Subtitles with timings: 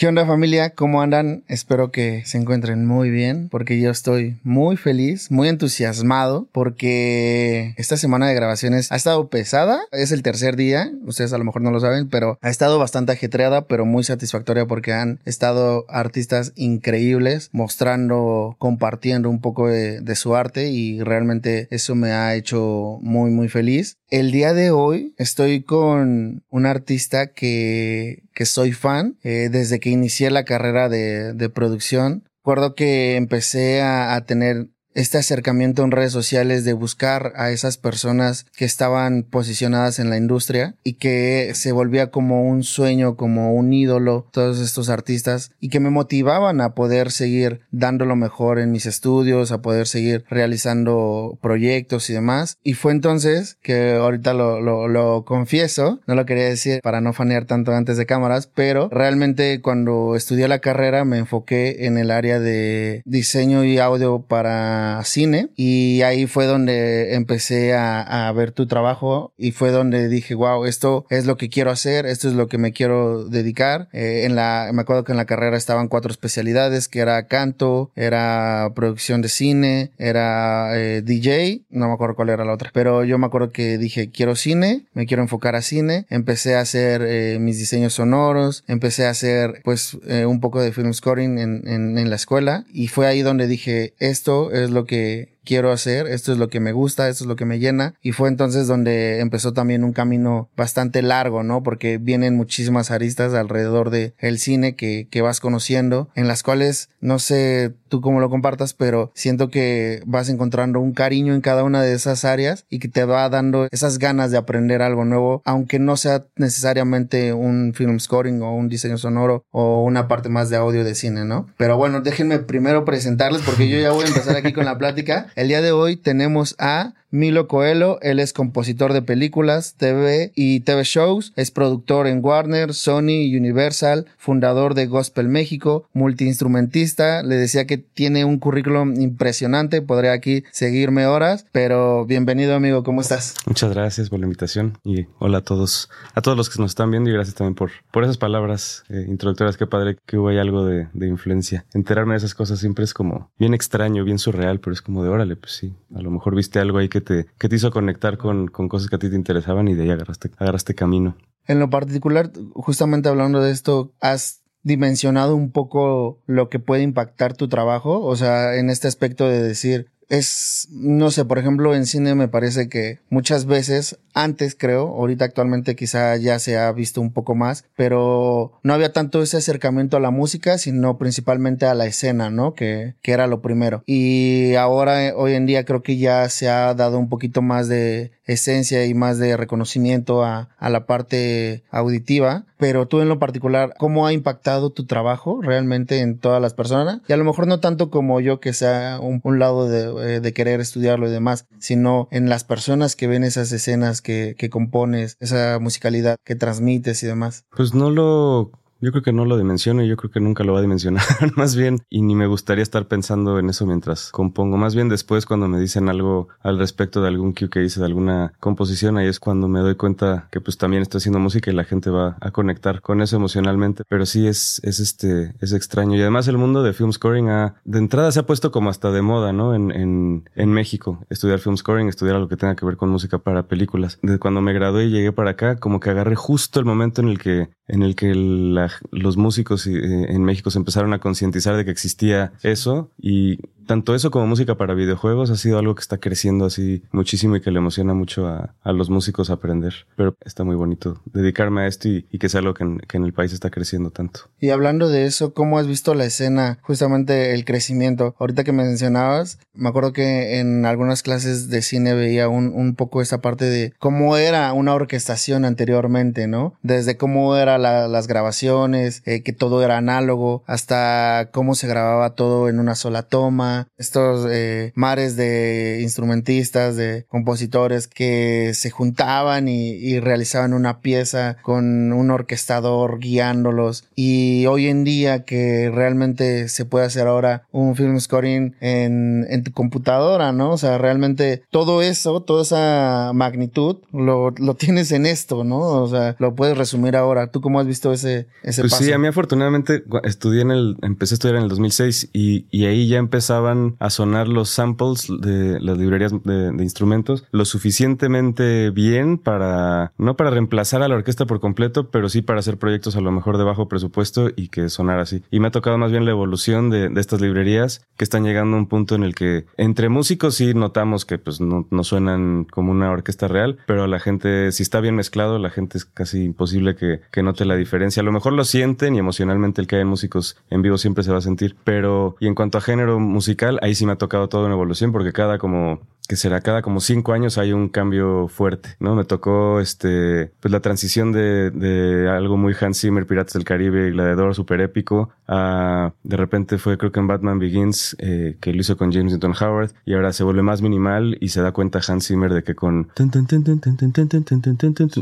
[0.00, 0.70] ¿Qué onda familia?
[0.70, 1.44] ¿Cómo andan?
[1.46, 7.98] Espero que se encuentren muy bien porque yo estoy muy feliz, muy entusiasmado porque esta
[7.98, 9.78] semana de grabaciones ha estado pesada.
[9.92, 13.12] Es el tercer día, ustedes a lo mejor no lo saben, pero ha estado bastante
[13.12, 20.16] ajetreada, pero muy satisfactoria porque han estado artistas increíbles mostrando, compartiendo un poco de, de
[20.16, 23.99] su arte y realmente eso me ha hecho muy muy feliz.
[24.10, 29.90] El día de hoy estoy con un artista que, que soy fan eh, desde que
[29.90, 32.24] inicié la carrera de, de producción.
[32.38, 37.76] Recuerdo que empecé a, a tener este acercamiento en redes sociales de buscar a esas
[37.76, 43.54] personas que estaban posicionadas en la industria y que se volvía como un sueño, como
[43.54, 48.58] un ídolo, todos estos artistas y que me motivaban a poder seguir dando lo mejor
[48.58, 52.58] en mis estudios, a poder seguir realizando proyectos y demás.
[52.62, 57.12] Y fue entonces que ahorita lo, lo, lo confieso, no lo quería decir para no
[57.12, 62.10] fanear tanto antes de cámaras, pero realmente cuando estudié la carrera me enfoqué en el
[62.10, 68.52] área de diseño y audio para cine y ahí fue donde empecé a, a, ver
[68.52, 72.34] tu trabajo y fue donde dije, wow, esto es lo que quiero hacer, esto es
[72.34, 73.88] lo que me quiero dedicar.
[73.92, 77.90] Eh, en la, me acuerdo que en la carrera estaban cuatro especialidades, que era canto,
[77.96, 83.04] era producción de cine, era eh, DJ, no me acuerdo cuál era la otra, pero
[83.04, 87.02] yo me acuerdo que dije, quiero cine, me quiero enfocar a cine, empecé a hacer
[87.02, 91.62] eh, mis diseños sonoros, empecé a hacer pues eh, un poco de film scoring en,
[91.66, 96.06] en, en la escuela y fue ahí donde dije, esto es lo que quiero hacer,
[96.06, 97.94] esto es lo que me gusta, esto es lo que me llena.
[98.02, 101.62] Y fue entonces donde empezó también un camino bastante largo, ¿no?
[101.62, 106.90] Porque vienen muchísimas aristas alrededor de el cine que, que vas conociendo, en las cuales,
[107.00, 111.64] no sé tú cómo lo compartas, pero siento que vas encontrando un cariño en cada
[111.64, 115.42] una de esas áreas y que te va dando esas ganas de aprender algo nuevo,
[115.44, 120.48] aunque no sea necesariamente un film scoring o un diseño sonoro o una parte más
[120.48, 121.48] de audio de cine, ¿no?
[121.58, 125.26] Pero bueno, déjenme primero presentarles porque yo ya voy a empezar aquí con la plática.
[125.34, 130.60] El día de hoy tenemos a Milo Coelho, él es compositor de películas, TV y
[130.60, 137.66] TV shows, es productor en Warner, Sony, Universal, fundador de Gospel México, multiinstrumentista, le decía
[137.66, 143.34] que tiene un currículum impresionante, podría aquí seguirme horas, pero bienvenido amigo, ¿cómo estás?
[143.44, 146.92] Muchas gracias por la invitación y hola a todos, a todos los que nos están
[146.92, 150.38] viendo y gracias también por, por esas palabras eh, introductorias, qué padre que hubo ahí
[150.38, 151.66] algo de, de influencia.
[151.74, 155.08] Enterarme de esas cosas siempre es como bien extraño, bien surreal, pero es como de
[155.10, 158.18] órale, pues sí, a lo mejor viste algo ahí que te, que te hizo conectar
[158.18, 161.16] con, con cosas que a ti te interesaban y de ahí agarraste, agarraste camino.
[161.46, 167.34] En lo particular, justamente hablando de esto, ¿has dimensionado un poco lo que puede impactar
[167.34, 168.00] tu trabajo?
[168.02, 172.28] O sea, en este aspecto de decir, es, no sé, por ejemplo, en cine me
[172.28, 177.34] parece que muchas veces, antes creo, ahorita actualmente quizá ya se ha visto un poco
[177.34, 182.30] más, pero no había tanto ese acercamiento a la música, sino principalmente a la escena,
[182.30, 182.54] ¿no?
[182.54, 183.82] Que, que era lo primero.
[183.86, 188.12] Y ahora, hoy en día creo que ya se ha dado un poquito más de
[188.24, 193.74] esencia y más de reconocimiento a, a la parte auditiva, pero tú en lo particular,
[193.78, 197.00] ¿cómo ha impactado tu trabajo realmente en todas las personas?
[197.08, 200.60] Y a lo mejor no tanto como yo que sea un, lado de, de, querer
[200.60, 205.58] estudiarlo y demás, sino en las personas que ven esas escenas que, que compones, esa
[205.58, 207.44] musicalidad que transmites y demás.
[207.56, 210.52] Pues no lo yo creo que no lo dimensiono y yo creo que nunca lo
[210.52, 211.02] va a dimensionar.
[211.36, 214.56] más bien, y ni me gustaría estar pensando en eso mientras compongo.
[214.56, 217.86] Más bien después cuando me dicen algo al respecto de algún cue que hice, de
[217.86, 221.54] alguna composición, ahí es cuando me doy cuenta que pues también estoy haciendo música y
[221.54, 223.84] la gente va a conectar con eso emocionalmente.
[223.88, 225.96] Pero sí es, es este, es extraño.
[225.96, 228.90] Y además el mundo de film scoring ha, de entrada se ha puesto como hasta
[228.90, 229.54] de moda, ¿no?
[229.54, 231.04] En, en, en México.
[231.10, 233.98] Estudiar film scoring, estudiar algo que tenga que ver con música para películas.
[234.02, 237.08] Desde cuando me gradué y llegué para acá, como que agarré justo el momento en
[237.08, 241.64] el que, en el que la los músicos en México se empezaron a concientizar de
[241.64, 243.38] que existía eso y
[243.70, 247.40] tanto eso como música para videojuegos ha sido algo que está creciendo así muchísimo y
[247.40, 249.86] que le emociona mucho a, a los músicos aprender.
[249.94, 252.96] Pero está muy bonito dedicarme a esto y, y que sea algo que en, que
[252.96, 254.22] en, el país está creciendo tanto.
[254.40, 258.16] Y hablando de eso, ¿cómo has visto la escena, justamente el crecimiento?
[258.18, 262.74] Ahorita que me mencionabas, me acuerdo que en algunas clases de cine veía un, un
[262.74, 266.54] poco esa parte de cómo era una orquestación anteriormente, ¿no?
[266.62, 272.14] Desde cómo eran la, las grabaciones, eh, que todo era análogo, hasta cómo se grababa
[272.14, 279.48] todo en una sola toma estos eh, mares de instrumentistas, de compositores que se juntaban
[279.48, 283.84] y, realizaban una pieza con un orquestador guiándolos.
[283.94, 289.44] Y hoy en día que realmente se puede hacer ahora un film scoring en, en
[289.44, 290.52] tu computadora, ¿no?
[290.52, 295.58] O sea, realmente todo eso, toda esa magnitud lo, lo tienes en esto, ¿no?
[295.58, 297.28] O sea, lo puedes resumir ahora.
[297.28, 298.84] ¿Tú cómo has visto ese, ese pues paso.
[298.84, 302.66] sí, a mí afortunadamente estudié en el, empecé a estudiar en el 2006 y, y
[302.66, 308.70] ahí ya empezaban a sonar los samples de las librerías de, de, instrumentos lo suficientemente
[308.70, 312.96] bien para, no para reemplazar a la orquesta por completo, pero sí para hacer proyectos
[312.96, 315.22] a lo mejor de bajo presupuesto y que sonara así.
[315.30, 318.56] Y me ha tocado más bien la evolución de, de estas librerías que están llegando
[318.56, 322.44] a un punto en el que entre músicos sí notamos que pues no, no suenan
[322.44, 326.24] como una orquesta real, pero la gente, si está bien mezclado, la gente es casi
[326.24, 328.00] imposible que, que note la diferencia.
[328.00, 331.12] A lo mejor lo sienten y emocionalmente el que hay músicos en vivo siempre se
[331.12, 334.30] va a sentir, pero y en cuanto a género musical, ahí sí me ha tocado
[334.30, 338.26] toda una evolución porque cada como que será cada como cinco años hay un cambio
[338.26, 338.96] fuerte, ¿no?
[338.96, 343.92] Me tocó este, pues la transición de, de algo muy Hans Zimmer, Piratas del Caribe,
[343.92, 348.60] Gladiador, súper épico, a de repente fue creo que en Batman Begins, eh, que lo
[348.60, 351.78] hizo con James Newton Howard, y ahora se vuelve más minimal y se da cuenta
[351.86, 352.88] Hans Zimmer de que con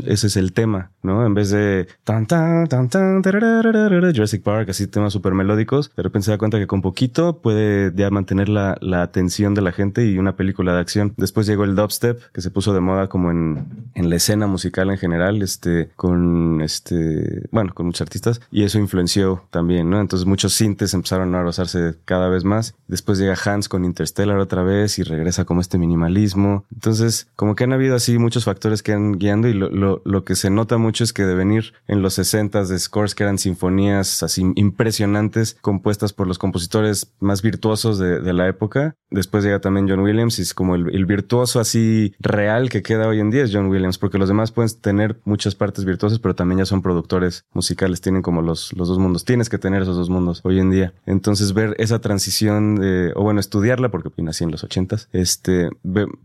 [0.05, 1.25] ese es el tema, ¿no?
[1.25, 6.25] En vez de tan tan tan tan Jurassic Park, así temas súper melódicos, de repente
[6.25, 10.05] se da cuenta que con poquito puede ya mantener la, la atención de la gente
[10.05, 13.31] y una película de acción Después llegó el dubstep, que se puso de moda como
[13.31, 18.63] en, en la escena musical en general, este, con este, bueno, con muchos artistas, y
[18.63, 19.99] eso influenció también, ¿no?
[19.99, 22.75] Entonces muchos sintes empezaron a rozarse cada vez más.
[22.87, 26.65] Después llega Hans con Interstellar otra vez y regresa como este minimalismo.
[26.73, 30.23] Entonces, como que han habido así muchos factores que han guiando y lo, lo, lo
[30.23, 33.37] que se nota mucho es que de venir en los 60 de scores que eran
[33.37, 38.95] sinfonías así impresionantes compuestas por los compositores más virtuosos de, de la época.
[39.11, 43.07] Después llega también John Williams y es como el, el, virtuoso así real que queda
[43.07, 46.35] hoy en día es John Williams, porque los demás pueden tener muchas partes virtuosas, pero
[46.35, 49.25] también ya son productores musicales, tienen como los, los dos mundos.
[49.25, 50.93] Tienes que tener esos dos mundos hoy en día.
[51.05, 55.69] Entonces ver esa transición de, o bueno, estudiarla, porque nací en los ochentas, este,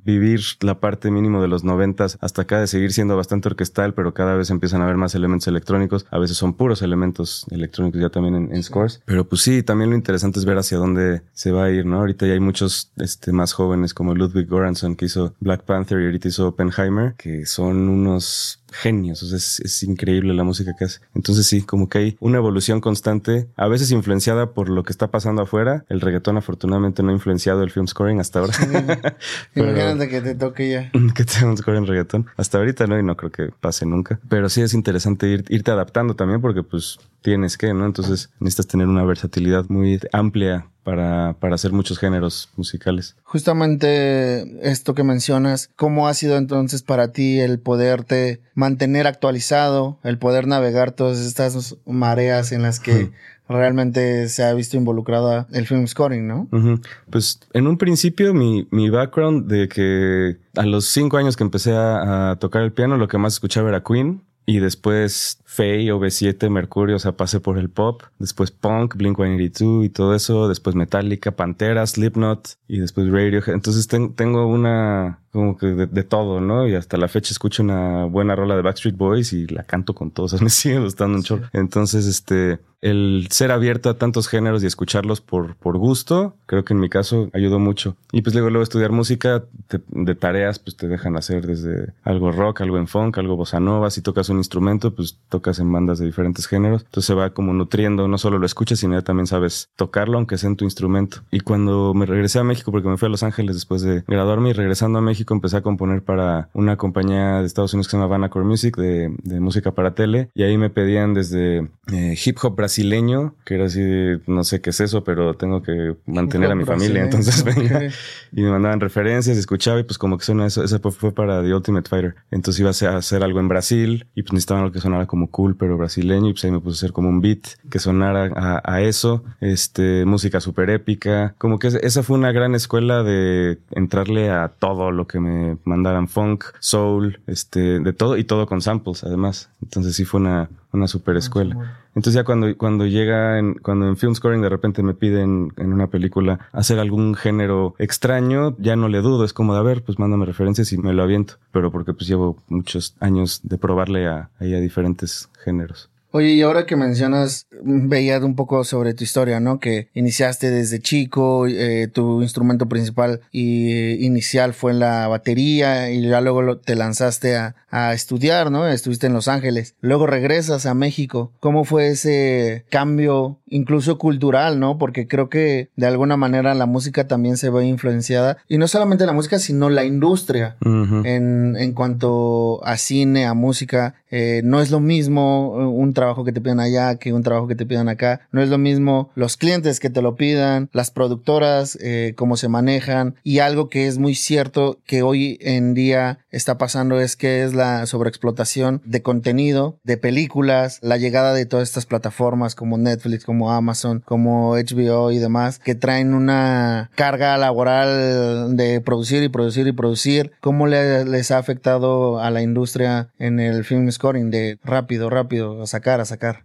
[0.04, 4.14] vivir la parte mínimo de los noventas hasta acá de seguir siendo bastante orquestal, pero
[4.14, 6.06] cada vez empiezan a haber más elementos electrónicos.
[6.10, 9.02] A veces son puros elementos electrónicos ya también en, en scores.
[9.04, 11.98] Pero pues sí, también lo interesante es ver hacia dónde se va a ir, ¿no?
[11.98, 16.06] Ahorita ya hay muchos, este, más jóvenes como Ludwig Göransson que hizo Black Panther y
[16.06, 20.84] ahorita hizo Oppenheimer, que son unos genios, o sea, es, es, increíble la música que
[20.84, 21.00] hace.
[21.14, 25.10] Entonces sí, como que hay una evolución constante, a veces influenciada por lo que está
[25.10, 25.84] pasando afuera.
[25.88, 28.52] El reggaetón afortunadamente no ha influenciado el film scoring hasta ahora.
[28.52, 28.66] Sí.
[29.54, 30.90] Pero, Imagínate que te toque ya.
[31.14, 32.26] Que te un score en reggaetón.
[32.36, 34.18] Hasta ahorita no, y no creo que pase nunca.
[34.28, 37.86] Pero sí es interesante ir, irte adaptando también porque pues tienes que, ¿no?
[37.86, 43.16] Entonces necesitas tener una versatilidad muy amplia para, para hacer muchos géneros musicales.
[43.22, 50.16] Justamente esto que mencionas, ¿cómo ha sido entonces para ti el poderte mantener actualizado, el
[50.18, 53.10] poder navegar todas estas mareas en las que...
[53.46, 56.48] realmente se ha visto involucrado el film scoring, ¿no?
[56.50, 56.86] Uh -huh.
[57.10, 61.72] Pues en un principio mi, mi background de que a los cinco años que empecé
[61.72, 64.22] a, a tocar el piano, lo que más escuchaba era Queen.
[64.46, 68.02] Y después Faye, OV7, Mercurio, o sea, pasé por el pop.
[68.18, 70.48] Después punk, Blink-182 y todo eso.
[70.48, 73.54] Después Metallica, Pantera, Slipknot y después Radiohead.
[73.54, 76.66] Entonces ten, tengo una, como que de, de, todo, ¿no?
[76.66, 80.10] Y hasta la fecha escucho una buena rola de Backstreet Boys y la canto con
[80.10, 80.24] todos.
[80.34, 81.48] O sea, me sigue gustando un chorro.
[81.52, 86.74] Entonces, este, el ser abierto a tantos géneros y escucharlos por, por gusto, creo que
[86.74, 87.96] en mi caso ayudó mucho.
[88.10, 92.32] Y pues luego, luego estudiar música te, de tareas, pues te dejan hacer desde algo
[92.32, 93.90] rock, algo en funk, algo bossa nova.
[93.90, 96.82] Si tocas un instrumento, pues tocas en bandas de diferentes géneros.
[96.84, 100.38] Entonces se va como nutriendo, no solo lo escuchas, sino ya también sabes tocarlo, aunque
[100.38, 101.18] sea en tu instrumento.
[101.30, 104.50] Y cuando me regresé a México, porque me fui a Los Ángeles después de graduarme
[104.50, 107.96] y regresando a México, empecé a componer para una compañía de Estados Unidos que se
[107.96, 110.30] llama Vanacore Music, de, de música para tele.
[110.34, 114.60] Y ahí me pedían desde eh, hip hop brasileño, que era así de, no sé
[114.60, 117.04] qué es eso, pero tengo que mantener a mi familia.
[117.04, 117.54] Entonces okay.
[117.54, 117.90] venía
[118.32, 120.64] y me mandaban referencias, escuchaba y pues como que suena eso.
[120.64, 122.14] Esa fue para The Ultimate Fighter.
[122.30, 125.56] Entonces iba a hacer algo en Brasil y pues necesitaban algo que sonara como cool,
[125.56, 126.28] pero brasileño.
[126.28, 129.24] Y pues ahí me puse a hacer como un beat que sonara a, a eso.
[129.40, 131.34] Este, música súper épica.
[131.38, 136.06] Como que esa fue una gran escuela de entrarle a todo lo que me mandaran
[136.06, 139.50] funk, soul, este, de todo y todo con samples además.
[139.60, 141.78] Entonces sí fue una, una super escuela.
[141.94, 145.72] Entonces ya cuando, cuando llega, en, cuando en film scoring de repente me piden en
[145.72, 149.82] una película hacer algún género extraño, ya no le dudo, es como de, a ver,
[149.82, 151.34] pues mándame referencias y me lo aviento.
[151.52, 155.90] Pero porque pues llevo muchos años de probarle a, a, a diferentes géneros.
[156.16, 159.58] Oye, y ahora que mencionas, veía un poco sobre tu historia, ¿no?
[159.58, 165.90] Que iniciaste desde chico, eh, tu instrumento principal y eh, inicial fue en la batería
[165.90, 168.68] y ya luego te lanzaste a, a, estudiar, ¿no?
[168.68, 169.74] Estuviste en Los Ángeles.
[169.80, 171.32] Luego regresas a México.
[171.40, 174.78] ¿Cómo fue ese cambio, incluso cultural, ¿no?
[174.78, 178.36] Porque creo que de alguna manera la música también se ve influenciada.
[178.46, 181.06] Y no solamente la música, sino la industria uh -huh.
[181.08, 183.96] en, en cuanto a cine, a música.
[184.12, 187.48] Eh, no es lo mismo un trabajo trabajo que te pidan allá que un trabajo
[187.48, 188.20] que te pidan acá.
[188.30, 192.48] No es lo mismo los clientes que te lo pidan, las productoras, eh, cómo se
[192.48, 197.42] manejan y algo que es muy cierto que hoy en día está pasando es que
[197.42, 203.24] es la sobreexplotación de contenido, de películas, la llegada de todas estas plataformas como Netflix,
[203.24, 209.66] como Amazon, como HBO y demás, que traen una carga laboral de producir y producir
[209.66, 210.32] y producir.
[210.42, 215.66] ¿Cómo les ha afectado a la industria en el film scoring de rápido, rápido, a
[215.66, 216.44] sacar, a sacar?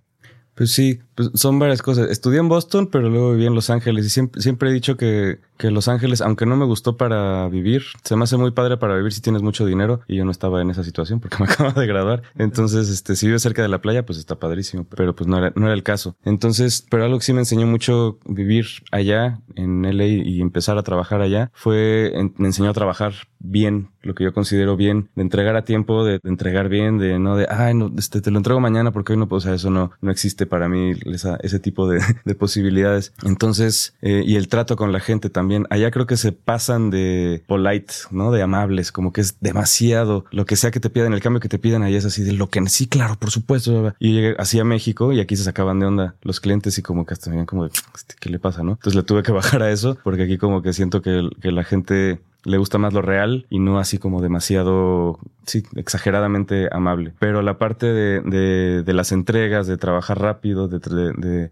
[0.60, 2.10] Pues sí, pues son varias cosas.
[2.10, 5.88] Estudié en Boston, pero luego viví en Los Ángeles y siempre, he dicho que, Los
[5.88, 9.22] Ángeles, aunque no me gustó para vivir, se me hace muy padre para vivir si
[9.22, 12.24] tienes mucho dinero y yo no estaba en esa situación porque me acabo de graduar.
[12.38, 15.54] Entonces, este, si vives cerca de la playa, pues está padrísimo, pero pues no era,
[15.56, 16.18] no era el caso.
[16.26, 20.84] Entonces, pero algo que sí me enseñó mucho vivir allá en LA y empezar a
[20.84, 25.56] trabajar allá fue, me enseñó a trabajar bien, lo que yo considero bien, de entregar
[25.56, 28.92] a tiempo, de, entregar bien, de no de, ay, no, este, te lo entrego mañana
[28.92, 30.94] porque hoy no puedo, o sea, eso no, no existe para mí
[31.42, 33.14] ese tipo de, de posibilidades.
[33.24, 35.66] Entonces, eh, y el trato con la gente también.
[35.70, 38.32] Allá creo que se pasan de polite, ¿no?
[38.32, 40.26] De amables, como que es demasiado.
[40.32, 42.34] Lo que sea que te pidan, el cambio que te pidan allá es así de
[42.34, 43.94] lo que sí, claro, por supuesto.
[44.00, 47.06] Y llegué así a México y aquí se sacaban de onda los clientes y como
[47.06, 48.74] que hasta me como de, este, ¿qué le pasa, no?
[48.74, 51.64] Entonces le tuve que bajar a eso porque aquí como que siento que, que la
[51.64, 57.14] gente le gusta más lo real y no así como demasiado, sí, exageradamente amable.
[57.20, 60.80] Pero la parte de, de, de las entregas, de trabajar rápido, de,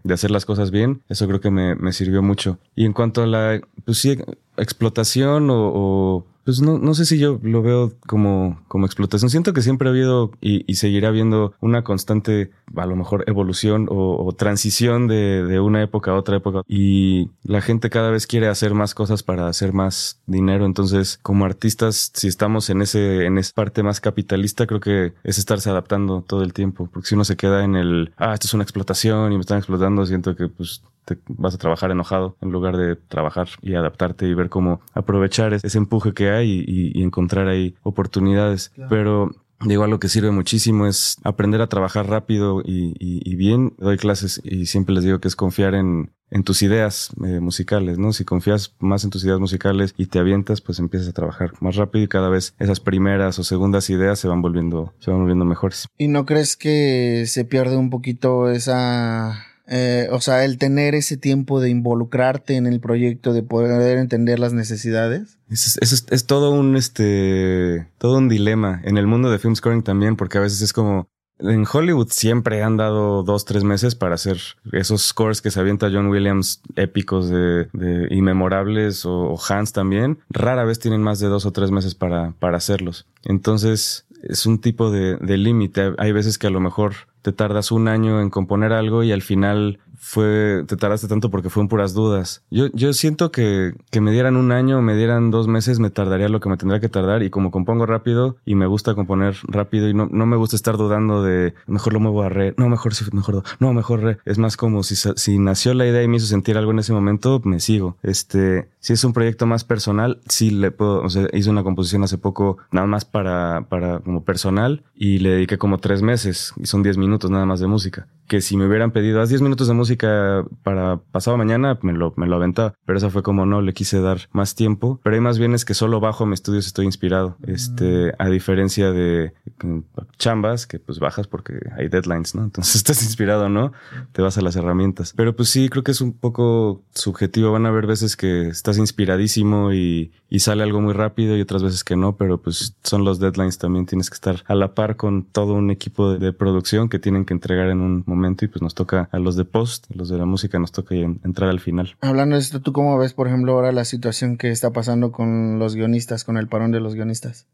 [0.02, 2.58] de, hacer las cosas bien, eso creo que me, me sirvió mucho.
[2.74, 4.18] Y en cuanto a la, pues sí,
[4.56, 9.28] explotación o, o pues no, no sé si yo lo veo como, como explotación.
[9.28, 13.86] Siento que siempre ha habido y, y seguirá habiendo una constante, a lo mejor, evolución
[13.90, 16.62] o, transición de, de, una época a otra época.
[16.66, 20.64] Y la gente cada vez quiere hacer más cosas para hacer más dinero.
[20.64, 25.36] Entonces, como artistas, si estamos en ese, en esa parte más capitalista, creo que es
[25.36, 26.88] estarse adaptando todo el tiempo.
[26.90, 29.58] Porque si uno se queda en el, ah, esto es una explotación y me están
[29.58, 30.80] explotando, siento que pues
[31.28, 35.78] vas a trabajar enojado en lugar de trabajar y adaptarte y ver cómo aprovechar ese
[35.78, 38.72] empuje que hay y, encontrar ahí oportunidades.
[38.88, 43.74] Pero Digo, algo que sirve muchísimo es aprender a trabajar rápido y, bien.
[43.78, 47.98] Doy clases y siempre les digo que es confiar en, en tus ideas eh, musicales,
[47.98, 48.12] ¿no?
[48.12, 51.74] Si confías más en tus ideas musicales y te avientas, pues empiezas a trabajar más
[51.74, 55.44] rápido y cada vez esas primeras o segundas ideas se van volviendo, se van volviendo
[55.44, 55.88] mejores.
[55.96, 61.16] ¿Y no crees que se pierde un poquito esa eh, o sea, el tener ese
[61.16, 65.38] tiempo de involucrarte en el proyecto, de poder entender las necesidades.
[65.50, 70.16] Es, es, todo un, este, todo un dilema en el mundo de film scoring también,
[70.16, 71.08] porque a veces es como,
[71.38, 74.38] en Hollywood siempre han dado dos, tres meses para hacer
[74.72, 80.18] esos scores que se avienta John Williams épicos de, de inmemorables o, o, Hans también.
[80.30, 83.06] Rara vez tienen más de dos o tres meses para, para hacerlos.
[83.24, 85.92] Entonces, es un tipo de, de límite.
[85.98, 89.22] Hay veces que a lo mejor te tardas un año en componer algo y al
[89.22, 92.42] final fue, te tardaste tanto porque fueron puras dudas.
[92.50, 96.28] Yo, yo siento que, que me dieran un año, me dieran dos meses, me tardaría
[96.28, 99.88] lo que me tendría que tardar y como compongo rápido y me gusta componer rápido
[99.88, 102.92] y no, no me gusta estar dudando de mejor lo muevo a re, no, mejor
[103.12, 104.18] mejor, no, mejor re.
[104.24, 106.92] Es más como si, si nació la idea y me hizo sentir algo en ese
[106.92, 107.96] momento, me sigo.
[108.02, 112.04] Este, si es un proyecto más personal, sí le puedo, o sea, hice una composición
[112.04, 116.66] hace poco nada más para, para como personal y le dediqué como tres meses y
[116.66, 119.66] son diez minutos nada más de música que si me hubieran pedido, haz 10 minutos
[119.66, 122.74] de música para pasado mañana, me lo, me lo aventaba.
[122.84, 125.00] Pero eso fue como, no, le quise dar más tiempo.
[125.02, 127.36] Pero hay más bien es que solo bajo a mi estudio si estoy inspirado.
[127.46, 129.78] Este, a diferencia de mm,
[130.18, 132.44] chambas, que pues bajas porque hay deadlines, ¿no?
[132.44, 133.72] Entonces estás inspirado, ¿no?
[134.12, 135.12] Te vas a las herramientas.
[135.16, 137.52] Pero pues sí, creo que es un poco subjetivo.
[137.52, 141.62] Van a haber veces que estás inspiradísimo y, y sale algo muy rápido y otras
[141.62, 143.86] veces que no, pero pues son los deadlines también.
[143.86, 147.24] Tienes que estar a la par con todo un equipo de, de producción que tienen
[147.24, 150.18] que entregar en un momento y pues nos toca a los de post, los de
[150.18, 151.96] la música nos toca entrar al final.
[152.00, 155.58] Hablando de esto, ¿tú cómo ves, por ejemplo, ahora la situación que está pasando con
[155.58, 157.46] los guionistas, con el parón de los guionistas?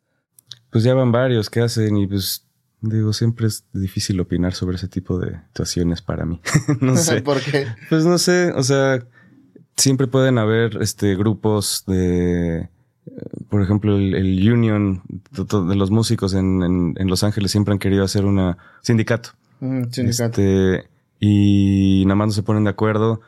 [0.70, 2.46] Pues ya van varios que hacen y pues
[2.80, 6.40] digo, siempre es difícil opinar sobre ese tipo de situaciones para mí.
[6.80, 7.22] no sé.
[7.22, 7.66] ¿Por qué?
[7.88, 9.04] Pues no sé, o sea,
[9.76, 12.68] siempre pueden haber este grupos de
[13.48, 18.24] por ejemplo, el, Union de, los músicos en, en, Los Ángeles siempre han querido hacer
[18.24, 19.30] un sindicato.
[19.60, 20.84] Mm, este,
[21.20, 23.20] y nada más no se ponen de acuerdo.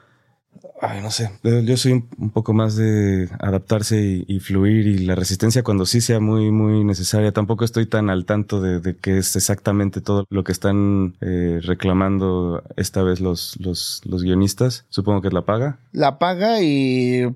[0.80, 1.30] Ay, no sé.
[1.42, 6.20] Yo soy un poco más de adaptarse y, fluir y la resistencia cuando sí sea
[6.20, 7.32] muy, muy necesaria.
[7.32, 11.60] Tampoco estoy tan al tanto de, de que es exactamente todo lo que están eh,
[11.62, 14.84] reclamando esta vez los, los, los guionistas.
[14.90, 15.78] Supongo que es la paga.
[15.92, 17.34] La paga y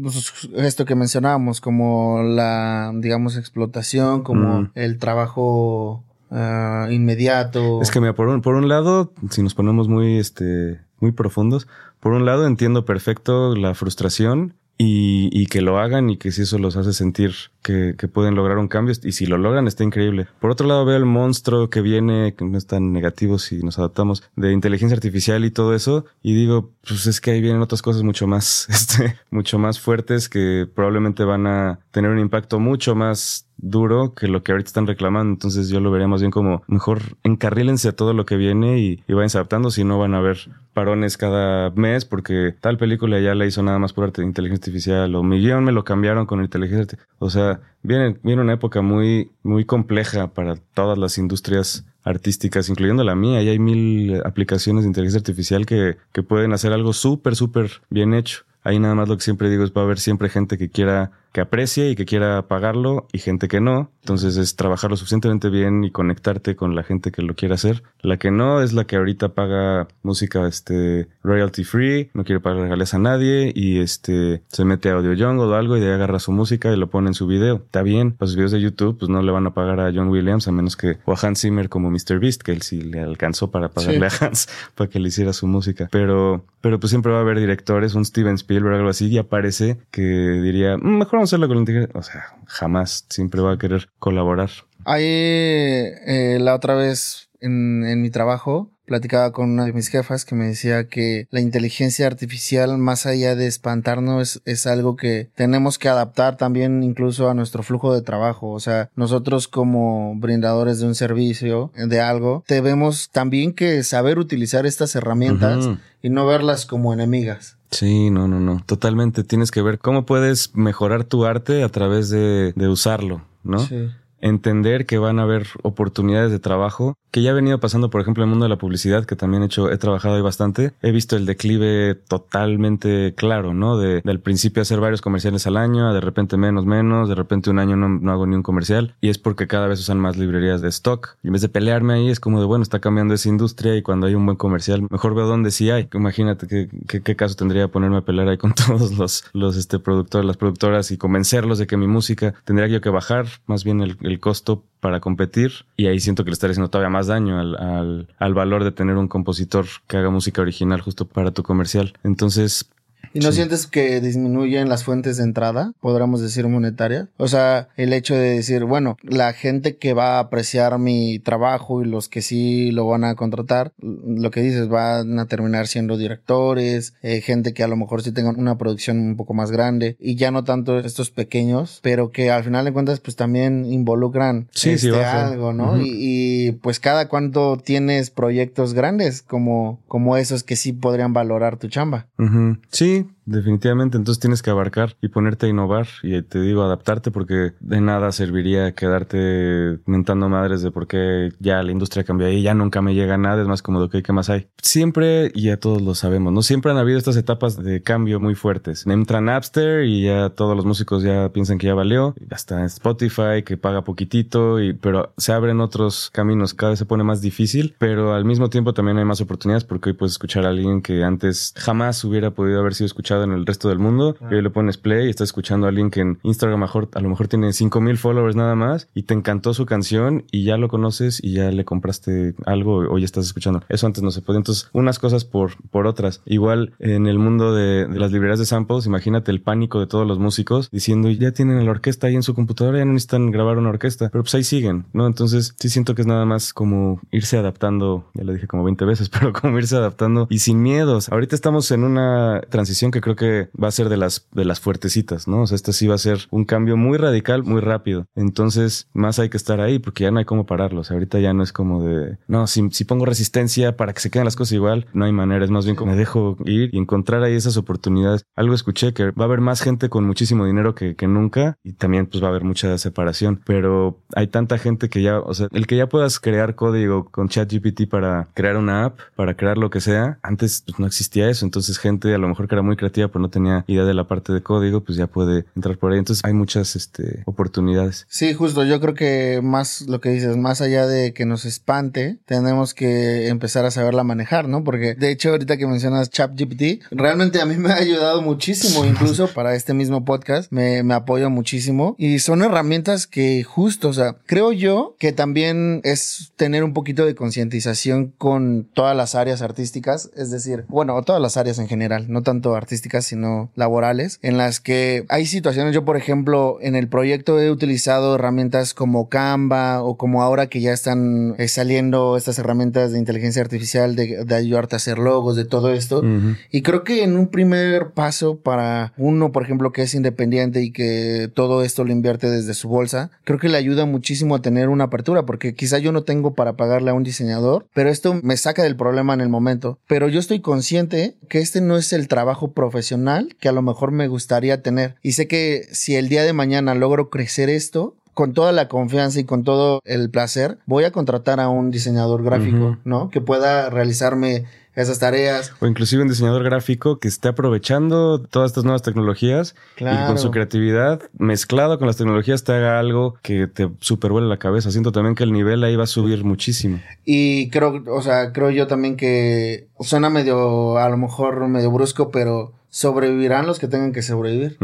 [0.00, 7.80] pues, esto que mencionábamos, como la, digamos, explotación, como el trabajo ah, inmediato.
[7.82, 11.66] Es que mira, por un, por un lado, si nos ponemos muy, este, muy profundos,
[12.00, 16.42] por un lado entiendo perfecto la frustración y, y, que lo hagan y que si
[16.42, 19.84] eso los hace sentir que, que, pueden lograr un cambio y si lo logran está
[19.84, 20.28] increíble.
[20.38, 23.78] Por otro lado veo el monstruo que viene, que no es tan negativo si nos
[23.78, 27.80] adaptamos, de inteligencia artificial y todo eso y digo, pues es que ahí vienen otras
[27.80, 32.94] cosas mucho más, este, mucho más fuertes que probablemente van a tener un impacto mucho
[32.94, 35.32] más duro que lo que ahorita están reclamando.
[35.32, 39.02] Entonces yo lo vería más bien como mejor encarrílense a todo lo que viene y,
[39.08, 40.36] y vayan adaptando, si no van a haber
[40.74, 44.60] parones cada mes porque tal película ya la hizo nada más por arte de inteligencia
[44.60, 47.08] artificial o mi guion me lo cambiaron con inteligencia artificial.
[47.18, 53.04] O sea, viene, viene una época muy, muy compleja para todas las industrias artísticas, incluyendo
[53.04, 53.40] la mía.
[53.40, 58.12] Y hay mil aplicaciones de inteligencia artificial que, que pueden hacer algo súper, súper bien
[58.12, 58.44] hecho.
[58.66, 61.12] Ahí nada más lo que siempre digo es va a haber siempre gente que quiera
[61.36, 63.90] que aprecie y que quiera pagarlo y gente que no.
[64.00, 67.82] Entonces es trabajar lo suficientemente bien y conectarte con la gente que lo quiera hacer.
[68.00, 72.62] La que no es la que ahorita paga música este royalty free, no quiere pagar
[72.62, 75.92] regalías a nadie y este se mete a Audio Jungle o algo y de ahí
[75.92, 77.56] agarra su música y lo pone en su video.
[77.56, 80.08] Está bien, para sus videos de YouTube pues no le van a pagar a John
[80.08, 82.18] Williams a menos que o a Hans Zimmer como Mr.
[82.18, 84.24] Beast, que él sí le alcanzó para pagarle sí.
[84.24, 85.86] a Hans para que le hiciera su música.
[85.92, 89.18] Pero pero pues siempre va a haber directores, un Steven Spielberg o algo así y
[89.18, 92.00] aparece que diría, mmm, mejor vamos a hacerlo con.
[92.00, 94.50] O sea, jamás siempre va a querer colaborar.
[94.84, 100.24] Ahí, eh, la otra vez en, en mi trabajo, platicaba con una de mis jefas
[100.24, 105.28] que me decía que la inteligencia artificial, más allá de espantarnos, es, es, algo que
[105.34, 108.50] tenemos que adaptar también incluso a nuestro flujo de trabajo.
[108.52, 114.66] O sea, nosotros como brindadores de un servicio, de algo, debemos también que saber utilizar
[114.66, 115.80] estas herramientas uh -huh.
[116.02, 117.55] y no verlas como enemigas.
[117.70, 118.62] Sí, no, no, no.
[118.64, 119.24] Totalmente.
[119.24, 123.60] Tienes que ver cómo puedes mejorar tu arte a través de, de usarlo, ¿no?
[123.60, 123.88] Sí
[124.26, 128.22] entender que van a haber oportunidades de trabajo que ya ha venido pasando, por ejemplo,
[128.22, 130.74] en el mundo de la publicidad, que también he hecho, he trabajado ahí bastante.
[130.82, 133.78] He visto el declive totalmente claro, ¿no?
[133.78, 137.58] De, del principio hacer varios comerciales al año, de repente menos, menos, de repente un
[137.58, 138.94] año no, no, hago ni un comercial.
[139.00, 141.16] Y es porque cada vez usan más librerías de stock.
[141.22, 143.80] Y en vez de pelearme ahí, es como de, bueno, está cambiando esa industria y
[143.80, 145.88] cuando hay un buen comercial, mejor veo dónde sí hay.
[145.94, 146.68] Imagínate qué,
[147.00, 150.90] qué, caso tendría ponerme a pelear ahí con todos los, los este, productores, las productoras
[150.90, 155.00] y convencerlos de que mi música tendría yo que bajar más bien el costo para
[155.00, 158.64] competir y ahí siento que le estaría haciendo todavía más daño al, al, al, valor
[158.64, 161.94] de tener un compositor que haga música original justo para tu comercial.
[162.02, 162.70] Entonces...
[163.16, 163.36] ¿Y no sí.
[163.36, 167.08] sientes que disminuyen las fuentes de entrada, podríamos decir monetaria?
[167.16, 171.82] O sea, el hecho de decir, bueno, la gente que va a apreciar mi trabajo
[171.82, 175.96] y los que sí lo van a contratar, lo que dices, van a terminar siendo
[175.96, 179.96] directores, eh, gente que a lo mejor sí tenga una producción un poco más grande
[179.98, 184.48] y ya no tanto estos pequeños, pero que al final de cuentas pues también involucran
[184.50, 185.72] sí, este, sí, algo, ¿no?
[185.72, 185.86] Uh -huh.
[185.86, 191.56] y, y, pues cada cuánto tienes proyectos grandes como, como esos que sí podrían valorar
[191.56, 192.08] tu chamba.
[192.18, 192.60] Uh -huh.
[192.70, 193.96] Sí, definitivamente.
[193.96, 198.12] Entonces tienes que abarcar y ponerte a innovar y te digo adaptarte porque de nada
[198.12, 202.94] serviría quedarte mentando madres de por qué ya la industria cambió y ya nunca me
[202.94, 203.42] llega nada.
[203.42, 204.48] Es más como de, ok, ¿qué más hay?
[204.62, 206.42] Siempre, y ya todos lo sabemos, ¿no?
[206.42, 208.86] Siempre han habido estas etapas de cambio muy fuertes.
[208.86, 212.14] Entra Napster y ya todos los músicos ya piensan que ya valió.
[212.30, 216.54] Hasta Spotify que paga poquitito, y, pero se abren otros caminos.
[216.54, 219.90] Cada vez se pone más difícil, pero al mismo tiempo también hay más oportunidades porque
[219.90, 223.44] hoy puedes escuchar a alguien que antes jamás hubiera podido haber sido escuchado en el
[223.44, 224.16] resto del mundo.
[224.20, 224.28] Ah.
[224.30, 227.00] Y hoy le pones play y estás escuchando a alguien que en Instagram mejor, a
[227.00, 230.68] lo mejor tiene 5000 followers nada más y te encantó su canción y ya lo
[230.68, 233.62] conoces y ya le compraste algo o ya estás escuchando.
[233.68, 234.38] Eso antes no se podía.
[234.38, 236.22] Entonces, unas cosas por, por otras.
[236.24, 240.06] Igual en el mundo de, de las librerías de samples, imagínate el pánico de todos
[240.06, 243.58] los músicos diciendo ya tienen la orquesta ahí en su computadora, ya no necesitan grabar
[243.58, 245.06] una orquesta, pero pues ahí siguen, ¿no?
[245.06, 248.84] Entonces, sí siento que es nada más como irse adaptando, ya lo dije como 20
[248.84, 251.08] veces, pero como irse adaptando y sin miedos.
[251.10, 254.60] Ahorita estamos en una transición que creo que va a ser de las, de las
[254.60, 255.42] fuertecitas, ¿no?
[255.42, 258.06] O sea, este sí va a ser un cambio muy radical, muy rápido.
[258.14, 260.80] Entonces, más hay que estar ahí porque ya no hay cómo pararlo.
[260.80, 264.00] O sea, ahorita ya no es como de, no, si, si pongo resistencia para que
[264.00, 265.44] se queden las cosas igual, no hay manera.
[265.44, 268.24] Es más bien como me dejo ir y encontrar ahí esas oportunidades.
[268.34, 271.72] Algo escuché que va a haber más gente con muchísimo dinero que, que nunca y
[271.72, 273.40] también pues va a haber mucha separación.
[273.46, 277.28] Pero hay tanta gente que ya, o sea, el que ya puedas crear código con
[277.28, 281.44] ChatGPT para crear una app, para crear lo que sea, antes pues, no existía eso.
[281.44, 284.06] Entonces, gente a lo mejor que era muy creativa, pero no tenía idea de la
[284.06, 285.98] parte de código, pues ya puede entrar por ahí.
[285.98, 288.06] Entonces hay muchas este, oportunidades.
[288.08, 288.64] Sí, justo.
[288.64, 293.28] Yo creo que más lo que dices, más allá de que nos espante, tenemos que
[293.28, 294.64] empezar a saberla manejar, ¿no?
[294.64, 299.28] Porque de hecho, ahorita que mencionas ChatGPT, realmente a mí me ha ayudado muchísimo, incluso
[299.34, 301.94] para este mismo podcast, me, me apoya muchísimo.
[301.98, 307.06] Y son herramientas que justo, o sea, creo yo que también es tener un poquito
[307.06, 312.06] de concientización con todas las áreas artísticas, es decir, bueno, todas las áreas en general,
[312.08, 316.88] no tanto artísticas, sino laborales, en las que hay situaciones, yo por ejemplo, en el
[316.88, 322.38] proyecto he utilizado herramientas como Canva o como ahora que ya están eh, saliendo estas
[322.38, 326.02] herramientas de inteligencia artificial de, de ayudarte a hacer logos, de todo esto.
[326.50, 330.72] Y creo que en un primer paso para uno, por ejemplo, que es independiente y
[330.72, 334.68] que todo esto lo invierte desde su bolsa, creo que le ayuda muchísimo a tener
[334.68, 338.36] una apertura, porque quizá yo no tengo para pagarle a un diseñador, pero esto me
[338.36, 339.78] saca del problema en el momento.
[339.86, 343.92] Pero yo estoy consciente que este no es el trabajo profesional que a lo mejor
[343.92, 344.96] me gustaría tener.
[345.02, 349.20] Y sé que si el día de mañana logro crecer esto, con toda la confianza
[349.20, 353.10] y con todo el placer, voy a contratar a un diseñador gráfico, ¿no?
[353.10, 354.44] Que pueda realizarme
[354.76, 355.52] esas tareas.
[355.60, 360.30] O inclusive un diseñador gráfico que esté aprovechando todas estas nuevas tecnologías y con su
[360.30, 364.70] creatividad mezclado con las tecnologías te haga algo que te supervuele la cabeza.
[364.70, 366.80] Siento también que el nivel ahí va a subir muchísimo.
[367.04, 372.10] Y creo, o sea, creo yo también que suena medio, a lo mejor medio brusco,
[372.10, 374.58] pero sobrevivirán los que tengan que sobrevivir.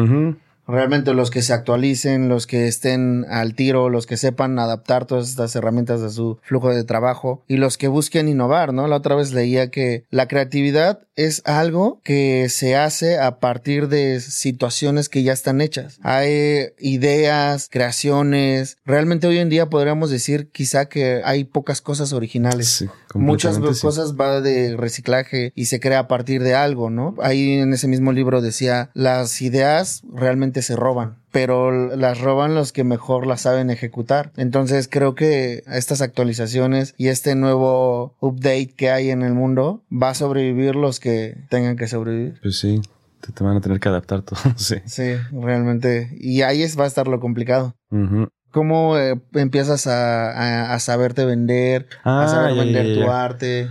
[0.66, 5.28] Realmente los que se actualicen, los que estén al tiro, los que sepan adaptar todas
[5.28, 8.86] estas herramientas a su flujo de trabajo y los que busquen innovar, ¿no?
[8.86, 14.20] La otra vez leía que la creatividad es algo que se hace a partir de
[14.20, 15.98] situaciones que ya están hechas.
[16.02, 18.78] Hay ideas, creaciones.
[18.84, 22.86] Realmente hoy en día podríamos decir quizá que hay pocas cosas originales.
[23.14, 27.14] Muchas cosas va de reciclaje y se crea a partir de algo, ¿no?
[27.20, 32.72] Ahí en ese mismo libro decía, las ideas realmente se roban pero las roban los
[32.72, 34.32] que mejor las saben ejecutar.
[34.36, 40.10] Entonces creo que estas actualizaciones y este nuevo update que hay en el mundo va
[40.10, 42.38] a sobrevivir los que tengan que sobrevivir.
[42.42, 42.82] Pues sí,
[43.34, 44.38] te, van a tener que adaptar todo.
[44.56, 44.76] sí.
[44.84, 46.10] Sí, realmente.
[46.20, 47.74] Y ahí es, va a estar lo complicado.
[48.50, 53.70] ¿Cómo eh, empiezas a, a, saberte vender, a ah, saber vender tu arte?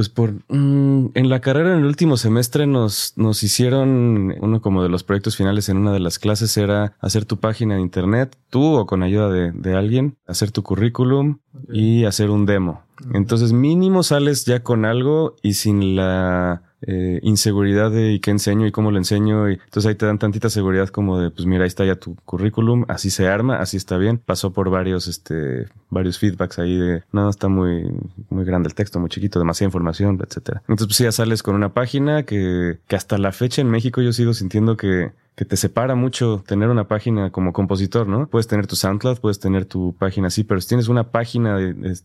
[0.00, 4.82] Pues por mm, en la carrera en el último semestre nos, nos hicieron uno como
[4.82, 8.34] de los proyectos finales en una de las clases era hacer tu página de internet,
[8.48, 12.82] tú o con ayuda de, de alguien, hacer tu currículum y hacer un demo.
[13.12, 18.66] Entonces mínimo sales ya con algo y sin la eh, inseguridad de y qué enseño
[18.66, 19.50] y cómo lo enseño.
[19.50, 22.14] Y entonces ahí te dan tantita seguridad como de, pues mira, ahí está ya tu
[22.24, 24.18] currículum, así se arma, así está bien.
[24.18, 27.90] Pasó por varios, este, varios feedbacks ahí de, no, está muy,
[28.28, 30.62] muy grande el texto, muy chiquito, demasiada información, etcétera.
[30.62, 34.12] Entonces pues ya sales con una página que, que hasta la fecha en México yo
[34.12, 38.28] sigo sintiendo que que te separa mucho tener una página como compositor, ¿no?
[38.28, 41.56] Puedes tener tu SoundCloud, puedes tener tu página así, pero si tienes una página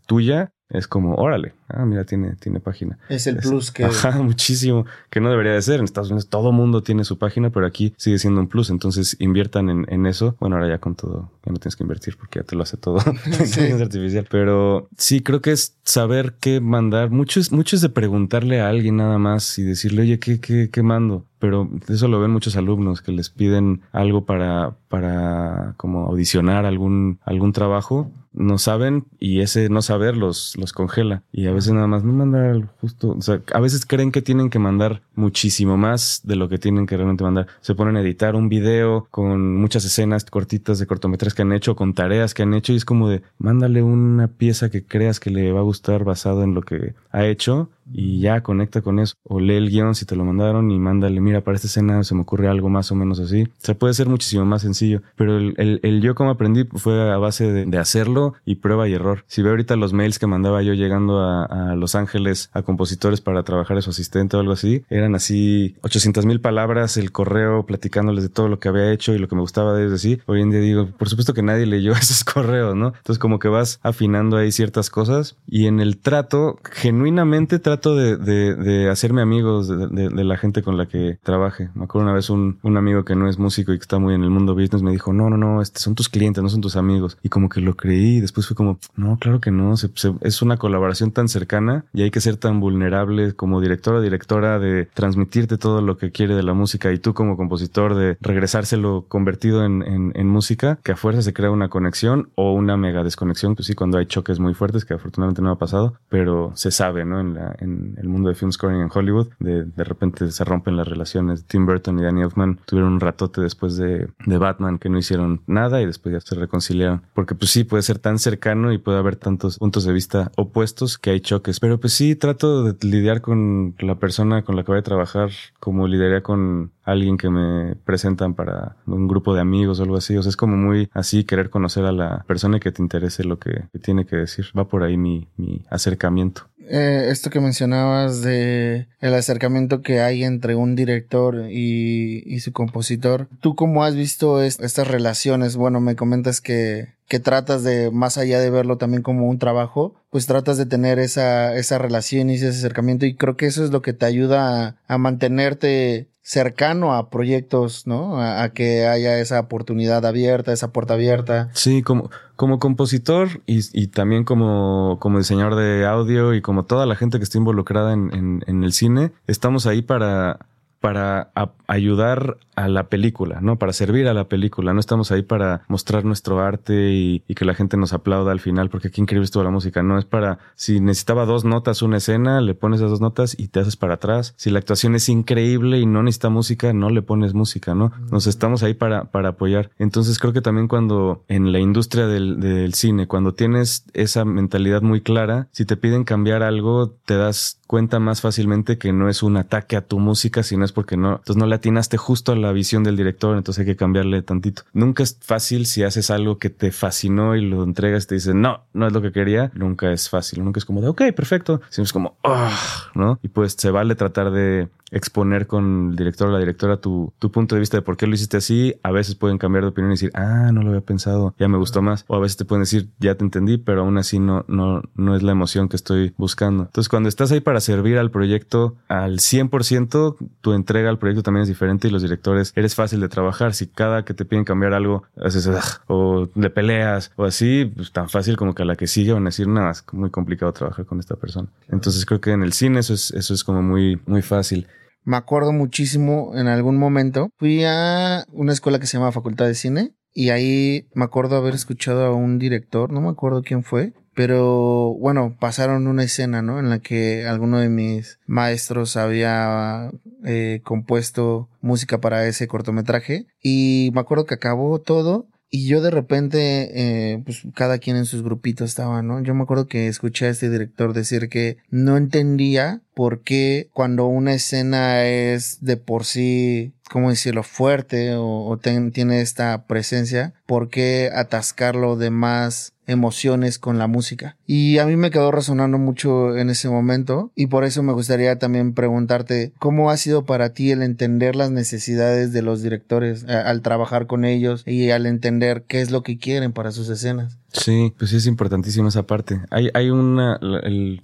[0.05, 2.97] tuya, es como, órale, ah, mira, tiene, tiene página.
[3.07, 3.83] Es el plus que...
[3.85, 5.79] Ajá, muchísimo, que no debería de ser.
[5.79, 9.15] En Estados Unidos todo mundo tiene su página, pero aquí sigue siendo un plus, entonces
[9.19, 10.35] inviertan en, en eso.
[10.39, 12.77] Bueno, ahora ya con todo, ya no tienes que invertir porque ya te lo hace
[12.77, 12.97] todo.
[13.39, 14.27] es artificial.
[14.29, 17.11] Pero sí, creo que es saber qué mandar.
[17.11, 20.69] Mucho es, mucho es de preguntarle a alguien nada más y decirle, oye, ¿qué, qué,
[20.71, 21.25] qué mando?
[21.45, 27.19] Pero eso lo ven muchos alumnos que les piden algo para, para como audicionar algún,
[27.23, 31.21] algún trabajo no saben y ese no saber los, los congela.
[31.31, 34.49] Y a veces nada más me manda justo, o sea, a veces creen que tienen
[34.49, 37.47] que mandar muchísimo más de lo que tienen que realmente mandar.
[37.61, 41.75] Se ponen a editar un video con muchas escenas cortitas de cortometrajes que han hecho,
[41.75, 45.29] con tareas que han hecho y es como de, mándale una pieza que creas que
[45.29, 49.15] le va a gustar basado en lo que ha hecho y ya conecta con eso.
[49.23, 52.15] O lee el guion si te lo mandaron y mándale, mira, para esta escena se
[52.15, 53.43] me ocurre algo más o menos así.
[53.43, 57.65] O sea, puede ser muchísimo más sencillo, pero el, yo como aprendí fue a base
[57.65, 59.25] de, hacerlo y prueba y error.
[59.27, 63.43] Si ve ahorita los mails que mandaba yo llegando a, Los Ángeles a compositores para
[63.43, 68.23] trabajar a su asistente o algo así, eran así 800 mil palabras el correo platicándoles
[68.23, 70.19] de todo lo que había hecho y lo que me gustaba de ellos así.
[70.25, 72.87] Hoy en día digo, por supuesto que nadie leyó esos correos, ¿no?
[72.87, 78.17] Entonces como que vas afinando ahí ciertas cosas y en el trato, genuinamente trato de,
[78.17, 81.69] de, hacerme amigos de, de, la gente con la que trabaje.
[81.75, 84.13] Me acuerdo una vez un, un amigo que no es músico y que está muy
[84.15, 86.61] en el mundo business me dijo, no, no, no, este son tus clientes, no son
[86.61, 87.17] tus amigos.
[87.23, 90.57] Y como que lo creí y después fue como, no, claro que no, es una
[90.57, 95.81] colaboración tan cercana y hay que ser tan vulnerable como directora directora de transmitirte todo
[95.81, 100.27] lo que quiere de la música y tú como compositor de regresárselo convertido en, en,
[100.27, 103.97] música, que a fuerza se crea una conexión o una mega desconexión, pues sí, cuando
[103.97, 107.19] hay choques muy fuertes, que afortunadamente no ha pasado, pero se sabe, ¿no?
[107.19, 110.77] En, la, en el mundo de film scoring en Hollywood, de, de repente se rompen
[110.77, 111.45] las relaciones.
[111.45, 115.41] Tim Burton y Danny Elfman tuvieron un ratote después de, de Batman que no hicieron
[115.45, 117.03] nada y después ya se reconciliaron.
[117.13, 120.97] Porque pues sí, puede ser tan cercano y puede haber tantos puntos de vista opuestos
[120.97, 121.59] que hay choques.
[121.59, 125.31] Pero pues sí, trato de lidiar con la persona con la que voy a trabajar
[125.59, 130.15] como lidiaría con alguien que me presentan para un grupo de amigos o algo así.
[130.15, 133.37] O sea, es como muy así querer conocer a la persona que te interese lo
[133.37, 134.45] que, tiene que decir.
[134.57, 136.43] Va por ahí mi, mi acercamiento.
[136.69, 142.51] Eh, esto que mencionabas de el acercamiento que hay entre un director y, y su
[142.53, 143.27] compositor.
[143.39, 145.55] ¿Tú cómo has visto estas relaciones?
[145.55, 149.95] Bueno, me comentas que, que tratas de, más allá de verlo también como un trabajo,
[150.09, 153.71] pues tratas de tener esa, esa relación y ese acercamiento y creo que eso es
[153.71, 158.19] lo que te ayuda a, a mantenerte cercano a proyectos, ¿no?
[158.19, 161.49] A, que haya esa oportunidad abierta, esa puerta abierta.
[161.53, 166.87] Sí, como, como compositor y, y también como, como diseñador de audio y como toda
[166.87, 170.39] la gente que está involucrada en, en, en el cine, estamos ahí para
[170.85, 171.31] para
[171.65, 173.57] ayudar a la película, ¿no?
[173.57, 174.71] Para servir a la película.
[174.71, 178.69] No estamos ahí para mostrar nuestro arte y, que la gente nos aplauda al final,
[178.69, 179.81] porque qué increíble estuvo la música.
[179.81, 183.47] No es para, si necesitaba dos notas una escena, le pones esas dos notas y
[183.47, 184.35] te haces para atrás.
[184.37, 187.91] Si la actuación es increíble y no necesita música, no le pones música, ¿no?
[188.11, 189.71] Nos estamos ahí para, para apoyar.
[189.79, 194.83] Entonces creo que también cuando en la industria del, del cine, cuando tienes esa mentalidad
[194.83, 199.23] muy clara, si te piden cambiar algo, te das cuenta más fácilmente que no es
[199.23, 202.35] un ataque a tu música, sino es porque no, entonces no le atinaste justo a
[202.35, 204.63] la visión del director, entonces hay que cambiarle tantito.
[204.73, 208.41] Nunca es fácil si haces algo que te fascinó y lo entregas y te dicen,
[208.41, 211.61] no, no es lo que quería, nunca es fácil, nunca es como de, ok, perfecto,
[211.69, 212.57] sino es como, ah,
[212.93, 213.19] ¿no?
[213.23, 217.29] Y pues se vale tratar de exponer con el director o la directora tu, tu
[217.29, 218.75] punto de vista de por qué lo hiciste así.
[218.81, 221.57] A veces pueden cambiar de opinión y decir, ah, no lo había pensado, ya me
[221.57, 222.05] gustó más.
[222.07, 225.15] O a veces te pueden decir, ya te entendí, pero aún así no, no, no
[225.15, 226.63] es la emoción que estoy buscando.
[226.63, 231.41] Entonces, cuando estás ahí para servir al proyecto al 100%, tu entrega al proyecto también
[231.41, 233.53] es diferente y los directores eres fácil de trabajar.
[233.53, 235.49] Si cada que te piden cambiar algo haces
[235.87, 239.23] o le peleas o así, pues tan fácil como que a la que sigue van
[239.23, 241.49] a decir, nada, es muy complicado trabajar con esta persona.
[241.67, 244.67] Entonces, creo que en el cine eso es, eso es como muy, muy fácil
[245.05, 247.29] me acuerdo muchísimo en algún momento.
[247.37, 251.53] Fui a una escuela que se llama Facultad de Cine y ahí me acuerdo haber
[251.53, 256.57] escuchado a un director, no me acuerdo quién fue, pero bueno, pasaron una escena, ¿no?
[256.57, 259.91] En la que alguno de mis maestros había
[260.23, 265.91] eh, compuesto música para ese cortometraje y me acuerdo que acabó todo y yo de
[265.91, 269.21] repente, eh, pues cada quien en sus grupitos estaba, ¿no?
[269.21, 274.07] Yo me acuerdo que escuché a este director decir que no entendía por qué cuando
[274.07, 278.59] una escena es de por sí, ¿cómo decirlo?, fuerte o,
[278.91, 284.37] tiene esta presencia, ¿por qué atascarlo de más emociones con la música?
[284.45, 288.37] Y a mí me quedó resonando mucho en ese momento y por eso me gustaría
[288.37, 293.33] también preguntarte cómo ha sido para ti el entender las necesidades de los directores eh,
[293.33, 297.37] al trabajar con ellos y al entender qué es lo que quieren para sus escenas.
[297.55, 299.41] Sí, pues sí es importantísima esa parte.
[299.49, 300.39] Hay, hay una,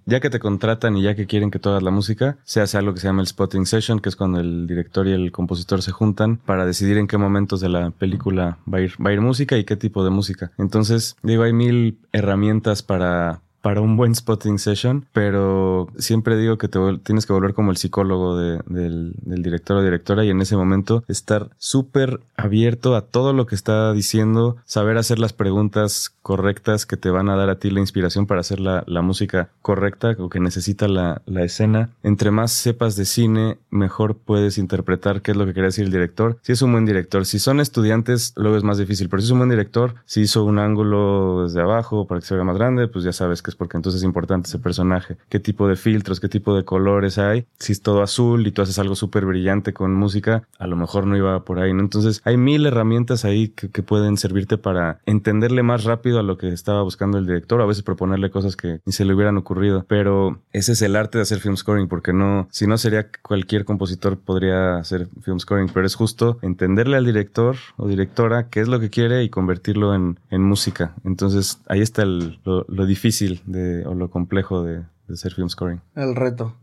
[0.05, 2.77] ya que te contratan y ya que quieren que tú hagas la música, se hace
[2.77, 5.81] algo que se llama el spotting session, que es cuando el director y el compositor
[5.81, 9.13] se juntan para decidir en qué momentos de la película va a ir, va a
[9.13, 10.51] ir música y qué tipo de música.
[10.57, 16.67] Entonces, digo, hay mil herramientas para, para un buen spotting session, pero siempre digo que
[16.67, 21.03] te tienes que volver como el psicólogo del, director o directora y en ese momento
[21.07, 26.97] estar súper abierto a todo lo que está diciendo, saber hacer las preguntas correctas que
[26.97, 30.39] te van a dar a ti la inspiración para hacer la, música correcta o que
[30.39, 31.89] necesita la, la, escena.
[32.03, 35.91] Entre más sepas de cine, mejor puedes interpretar qué es lo que quería decir el
[35.91, 36.37] director.
[36.43, 39.31] Si es un buen director, si son estudiantes, luego es más difícil, pero si es
[39.31, 42.87] un buen director, si hizo un ángulo desde abajo para que se vea más grande,
[42.87, 45.17] pues ya sabes que porque entonces es importante ese personaje.
[45.29, 47.45] ¿Qué tipo de filtros, qué tipo de colores hay?
[47.59, 51.07] Si es todo azul y tú haces algo súper brillante con música, a lo mejor
[51.07, 51.71] no iba por ahí.
[51.71, 56.49] Entonces hay mil herramientas ahí que, pueden servirte para entenderle más rápido a lo que
[56.49, 59.85] estaba buscando el director, a veces proponerle cosas que ni se le hubieran ocurrido.
[59.87, 63.65] Pero ese es el arte de hacer film scoring, porque no, si no sería cualquier
[63.65, 68.67] compositor podría hacer film scoring, pero es justo entenderle al director o directora qué es
[68.67, 70.95] lo que quiere y convertirlo en, música.
[71.03, 74.77] Entonces ahí está lo difícil de, o lo complejo de,
[75.07, 75.81] de hacer film scoring.
[75.95, 76.55] El reto.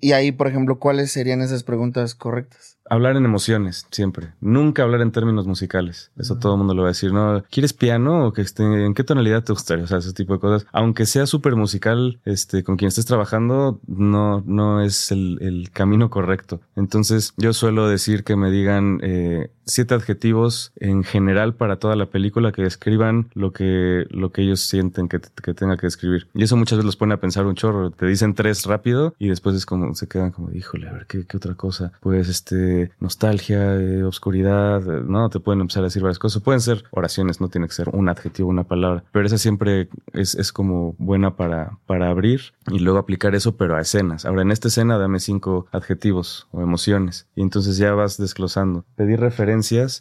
[0.00, 2.74] Y ahí, por ejemplo, ¿cuáles serían esas preguntas correctas?
[2.88, 4.34] hablar en emociones, siempre.
[4.40, 6.10] Nunca hablar en términos musicales.
[6.16, 7.12] Eso todo el mundo lo va a decir.
[7.12, 7.42] ¿No?
[7.50, 9.84] ¿Quieres piano o que esté, en qué tonalidad te gustaría?
[9.84, 10.66] O sea, ese tipo de cosas.
[10.72, 16.10] Aunque sea súper musical, este, con quien estés trabajando, no, no es el, el, camino
[16.10, 16.60] correcto.
[16.76, 22.06] Entonces, yo suelo decir que me digan eh, siete adjetivos en general para toda la
[22.06, 26.28] película que describan lo que, lo que ellos sienten que, que tenga que escribir.
[26.34, 27.90] Y eso muchas veces los pone a pensar un chorro.
[27.90, 31.26] Te dicen tres rápido y después es como, se quedan como, híjole, a ver, ¿qué,
[31.26, 31.92] qué otra cosa?
[32.00, 35.28] Pues, este, nostalgia, de obscuridad, ¿no?
[35.30, 36.42] Te pueden empezar a decir varias cosas.
[36.42, 40.34] Pueden ser oraciones, no tiene que ser un adjetivo, una palabra, pero esa siempre es,
[40.34, 44.24] es como buena para, para abrir y luego aplicar eso, pero a escenas.
[44.24, 48.84] Ahora, en esta escena dame cinco adjetivos o emociones y entonces ya vas desglosando.
[48.96, 49.20] Pedir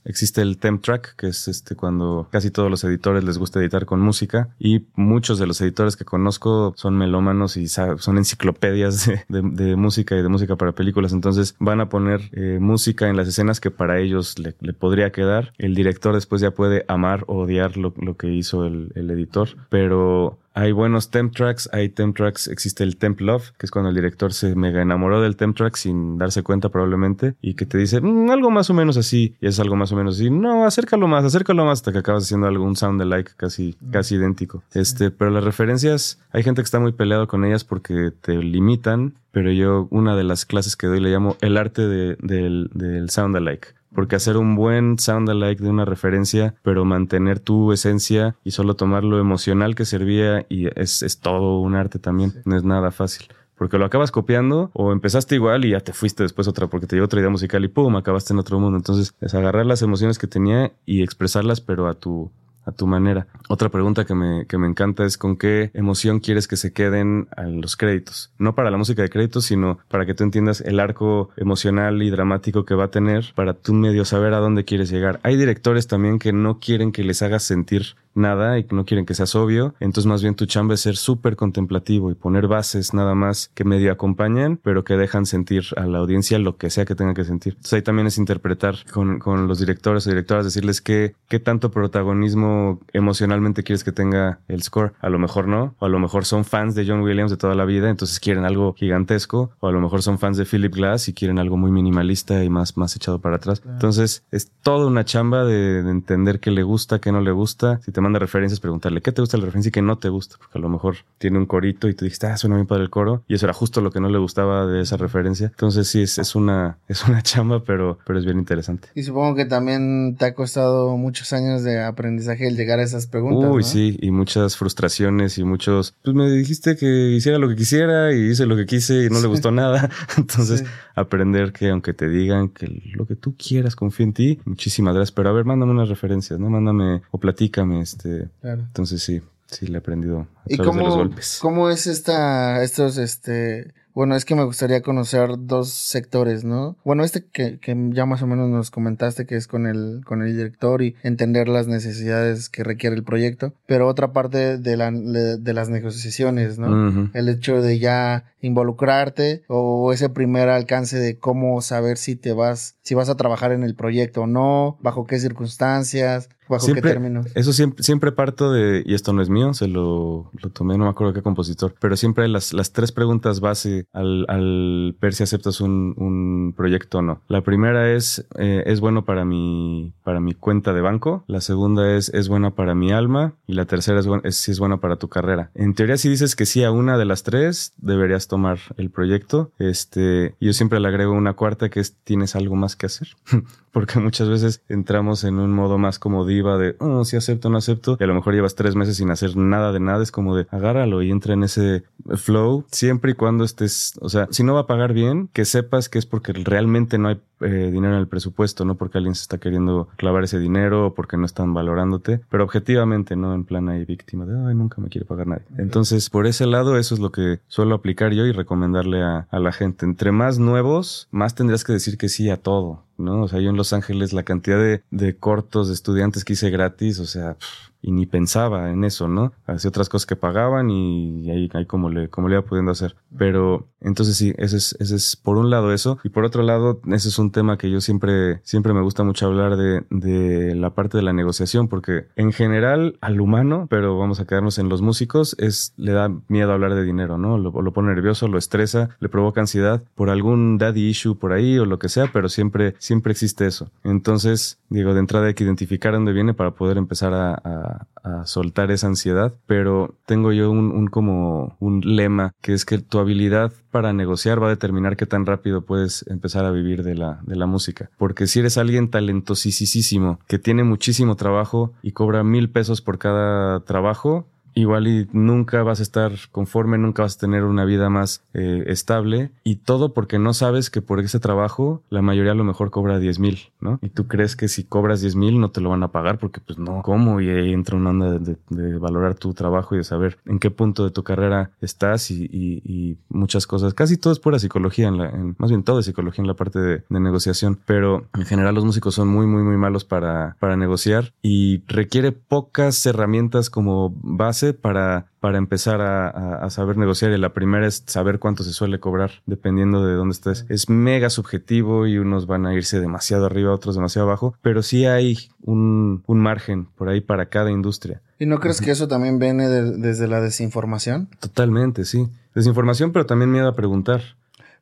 [0.06, 3.86] existe el temp track, que es este cuando casi todos los editores les gusta editar
[3.86, 9.76] con música y muchos de los editores que conozco son melómanos y son enciclopedias de,
[9.76, 13.60] música y de música para películas, entonces van a poner eh, música en las escenas
[13.60, 15.54] que para ellos le, podría quedar.
[15.58, 20.72] El director después ya puede amar o odiar lo, que hizo el editor, pero hay
[20.72, 24.34] buenos temp tracks, hay temp tracks, existe el temp love, que es cuando el director
[24.34, 28.30] se mega enamoró del temp track sin darse cuenta probablemente y que te dice mm,
[28.30, 31.26] algo más o menos así y es algo más o menos así, no, acércalo más,
[31.26, 33.92] acércalo más hasta que acabas haciendo algún sound alike casi, mm.
[33.92, 34.63] casi idéntico.
[34.74, 39.16] Este, pero las referencias, hay gente que está muy peleado con ellas porque te limitan,
[39.32, 43.10] pero yo una de las clases que doy le llamo el arte de, del, del
[43.10, 48.36] sound alike porque hacer un buen sound alike de una referencia, pero mantener tu esencia
[48.43, 52.56] y solo tomar lo emocional que servía y es, es todo un arte también, no
[52.56, 53.27] es nada fácil.
[53.56, 56.95] Porque lo acabas copiando o empezaste igual y ya te fuiste después otra porque te
[56.95, 58.77] dio otra idea musical y pum, acabaste en otro mundo.
[58.77, 62.32] Entonces es agarrar las emociones que tenía y expresarlas pero a tu,
[62.65, 63.28] a tu manera.
[63.49, 67.28] Otra pregunta que me, que me encanta es con qué emoción quieres que se queden
[67.38, 68.32] los créditos.
[68.38, 72.10] No para la música de créditos, sino para que tú entiendas el arco emocional y
[72.10, 75.19] dramático que va a tener para tú medio saber a dónde quieres llegar.
[75.23, 79.13] Hay directores también que no quieren que les hagas sentir nada y no quieren que
[79.13, 79.76] seas obvio.
[79.80, 83.63] Entonces más bien tu chamba es ser súper contemplativo y poner bases nada más que
[83.63, 87.23] medio acompañan, pero que dejan sentir a la audiencia lo que sea que tenga que
[87.23, 87.54] sentir.
[87.54, 91.71] Entonces ahí también es interpretar con, con los directores o directoras, decirles qué, qué tanto
[91.71, 94.93] protagonismo emocionalmente quieres que tenga el score.
[94.99, 97.56] A lo mejor no, o a lo mejor son fans de John Williams de toda
[97.56, 101.08] la vida, entonces quieren algo gigantesco, o a lo mejor son fans de Philip Glass
[101.10, 103.62] y quieren algo muy minimalista y más, más echado para atrás.
[103.65, 107.80] Entonces es toda una chamba de, de entender qué le gusta, qué no le gusta.
[107.82, 110.36] Si te manda referencias, preguntarle qué te gusta la referencia y qué no te gusta,
[110.38, 112.89] porque a lo mejor tiene un corito y tú dijiste, ah, suena bien para el
[112.89, 115.48] coro, y eso era justo lo que no le gustaba de esa referencia.
[115.48, 118.89] Entonces sí, es, es una, es una chamba, pero, pero es bien interesante.
[118.96, 123.08] Y supongo que también te ha costado muchos años de aprendizaje el llegar a esas
[123.08, 123.50] preguntas.
[123.52, 128.13] Uy, sí, y muchas frustraciones y muchos, pues me dijiste que hiciera lo que quisiera
[128.13, 129.89] y hice lo que quise y no le gustó nada.
[130.18, 130.63] Entonces,
[130.96, 135.12] aprender que aunque te digan que lo que tú quieras, confía en ti, muchísimas gracias,
[135.12, 136.50] pero a ver, mándame unas referencias, ¿no?
[136.50, 138.29] Mándame o platícame, este.
[138.43, 141.39] Entonces sí, sí le he aprendido a ¿Y cómo, de los golpes.
[141.41, 146.77] ¿Cómo es esta, estos, este, bueno, es que me gustaría conocer dos sectores, ¿no?
[146.84, 150.23] Bueno, este que, que, ya más o menos nos comentaste que es con el, con
[150.23, 154.91] el director y entender las necesidades que requiere el proyecto, pero otra parte de, la,
[154.91, 157.12] de las negociaciones, ¿no?
[157.13, 162.75] El hecho de ya involucrarte o ese primer alcance de cómo saber si te vas,
[162.84, 166.89] si vas a trabajar en el proyecto o no, bajo qué circunstancias, bajo siempre, qué
[166.89, 167.28] términos.
[167.34, 170.84] Eso siempre, siempre parto de, y esto no es mío, se lo, lo tomé, no
[170.84, 175.24] me acuerdo qué compositor, pero siempre las, las tres preguntas base al, al ver si
[175.24, 177.22] aceptas un, un proyecto o no.
[177.30, 181.24] La primera es, eh, ¿es bueno para mi, para mi cuenta de banco?
[181.28, 183.34] La segunda es, ¿es buena para mi alma?
[183.48, 185.52] Y la tercera es, es si es buena para tu carrera.
[185.56, 189.52] En teoría, si dices que sí a una de las tres, deberías tomar el proyecto.
[189.58, 193.10] Este, yo siempre le agrego una cuarta que es, ¿tienes algo más que hacer?
[193.72, 197.58] Porque muchas veces entramos en un modo más como diva de, oh, si acepto no
[197.58, 197.98] acepto.
[198.00, 200.04] Y a lo mejor llevas tres meses sin hacer nada de nada.
[200.04, 201.84] Es como de, agárralo y entra en ese
[202.16, 205.90] flow siempre y cuando estés, o sea, si no va a pagar bien, que sepas
[205.90, 209.21] que es porque realmente no hay eh, dinero en el presupuesto, no porque alguien se
[209.21, 213.69] está queriendo clavar ese dinero o porque no están valorándote, pero objetivamente, no en plan
[213.69, 215.43] ahí víctima de, ay, nunca me quiere pagar nadie.
[215.58, 219.39] Entonces, por ese lado, eso es lo que suelo aplicar yo y recomendarle a, a
[219.39, 219.86] la gente.
[219.86, 222.84] Entre más nuevos, más tendrías que decir que sí a todo.
[222.97, 223.23] ¿No?
[223.23, 226.49] O sea, yo en Los Ángeles la cantidad de, de cortos de estudiantes que hice
[226.49, 227.38] gratis, o sea,
[227.84, 229.34] y ni pensaba en eso, ¿no?
[229.45, 232.95] Hacía otras cosas que pagaban y, ahí, ahí como le, como le iba pudiendo hacer.
[233.15, 235.99] Pero entonces sí, ese es, ese es por un lado eso.
[236.06, 239.25] Y por otro lado, ese es un tema que yo siempre, siempre me gusta mucho
[239.25, 244.21] hablar de, de la parte de la negociación, porque en general al humano, pero vamos
[244.21, 247.38] a quedarnos en los músicos, es, le da miedo hablar de dinero, ¿no?
[247.38, 251.60] Lo, lo pone nervioso, lo estresa, le provoca ansiedad por algún daddy issue por ahí
[251.60, 253.72] o lo que sea, pero siempre, siempre existe eso.
[253.86, 258.72] Entonces, digo, de entrada hay que identificar dónde viene para poder empezar a, a, soltar
[258.72, 263.54] esa ansiedad, pero tengo yo un, un, como un lema que es que tu habilidad
[263.71, 267.38] para negociar va a determinar qué tan rápido puedes empezar a vivir de la, de
[267.38, 267.90] la música.
[267.98, 273.62] Porque si eres alguien talentosísimo, que tiene muchísimo trabajo y cobra mil pesos por cada
[273.62, 278.23] trabajo, igual y nunca vas a estar conforme, nunca vas a tener una vida más
[278.33, 282.43] eh, estable y todo porque no sabes que por ese trabajo la mayoría a lo
[282.43, 283.79] mejor cobra 10 mil, ¿no?
[283.81, 286.39] Y tú crees que si cobras 10 mil no te lo van a pagar porque
[286.39, 287.21] pues no, ¿cómo?
[287.21, 288.37] Y ahí entra una onda de,
[288.77, 292.97] valorar tu trabajo y de saber en qué punto de tu carrera estás y, y,
[293.10, 293.73] muchas cosas.
[293.73, 296.33] Casi todo es pura psicología, en la, en, más bien todo es psicología en la
[296.33, 300.35] parte de, de, negociación, pero en general los músicos son muy, muy, muy malos para,
[300.39, 307.12] para negociar y requiere pocas herramientas como base para, para empezar a, saber negociar.
[307.12, 310.46] Y la primera es saber cuánto se suele cobrar dependiendo de dónde estés.
[310.50, 314.85] Es mega subjetivo y unos van a irse demasiado arriba, otros demasiado abajo, pero sí
[314.85, 318.02] hay un, margen por ahí para cada industria.
[318.19, 321.10] ¿Y no crees que eso también viene desde la desinformación?
[321.19, 322.08] Totalmente, sí.
[322.35, 324.02] Desinformación, pero también miedo a preguntar.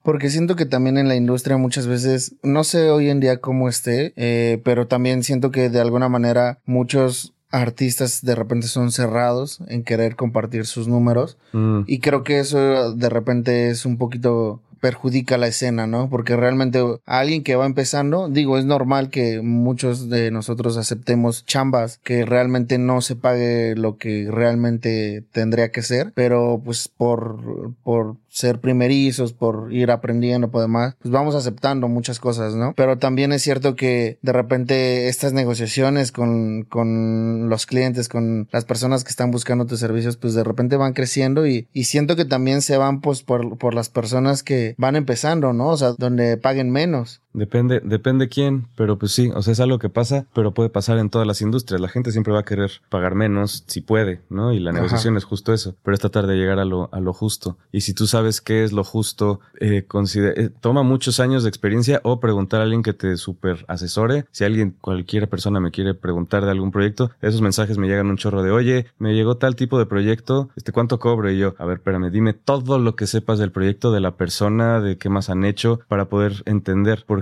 [0.03, 3.69] Porque siento que también en la industria muchas veces, no sé hoy en día cómo
[3.69, 9.59] esté, eh, pero también siento que de alguna manera muchos artistas de repente son cerrados
[9.67, 11.81] en querer compartir sus números mm.
[11.85, 16.09] y creo que eso de repente es un poquito perjudica la escena, ¿no?
[16.09, 21.45] Porque realmente a alguien que va empezando, digo, es normal que muchos de nosotros aceptemos
[21.45, 27.73] chambas que realmente no se pague lo que realmente tendría que ser, pero pues por,
[27.83, 32.73] por ser primerizos, por ir aprendiendo, por demás, pues vamos aceptando muchas cosas, ¿no?
[32.75, 38.65] Pero también es cierto que de repente estas negociaciones con, con los clientes, con las
[38.65, 42.25] personas que están buscando tus servicios, pues de repente van creciendo y, y siento que
[42.25, 45.67] también se van pues por, por las personas que van empezando, ¿no?
[45.67, 47.21] O sea, donde paguen menos.
[47.33, 50.97] Depende, depende quién, pero pues sí, o sea, es algo que pasa, pero puede pasar
[50.97, 51.79] en todas las industrias.
[51.79, 54.53] La gente siempre va a querer pagar menos si puede, ¿no?
[54.53, 57.13] Y la negociación es justo eso, pero es tratar de llegar a lo, a lo
[57.13, 57.57] justo.
[57.71, 62.01] Y si tú sabes qué es lo justo, eh, eh, toma muchos años de experiencia
[62.03, 64.25] o preguntar a alguien que te super asesore.
[64.31, 68.17] Si alguien, cualquier persona me quiere preguntar de algún proyecto, esos mensajes me llegan un
[68.17, 71.31] chorro de, oye, me llegó tal tipo de proyecto, este, ¿cuánto cobro?
[71.31, 74.81] Y yo, a ver, espérame, dime todo lo que sepas del proyecto, de la persona,
[74.81, 77.20] de qué más han hecho, para poder entender porque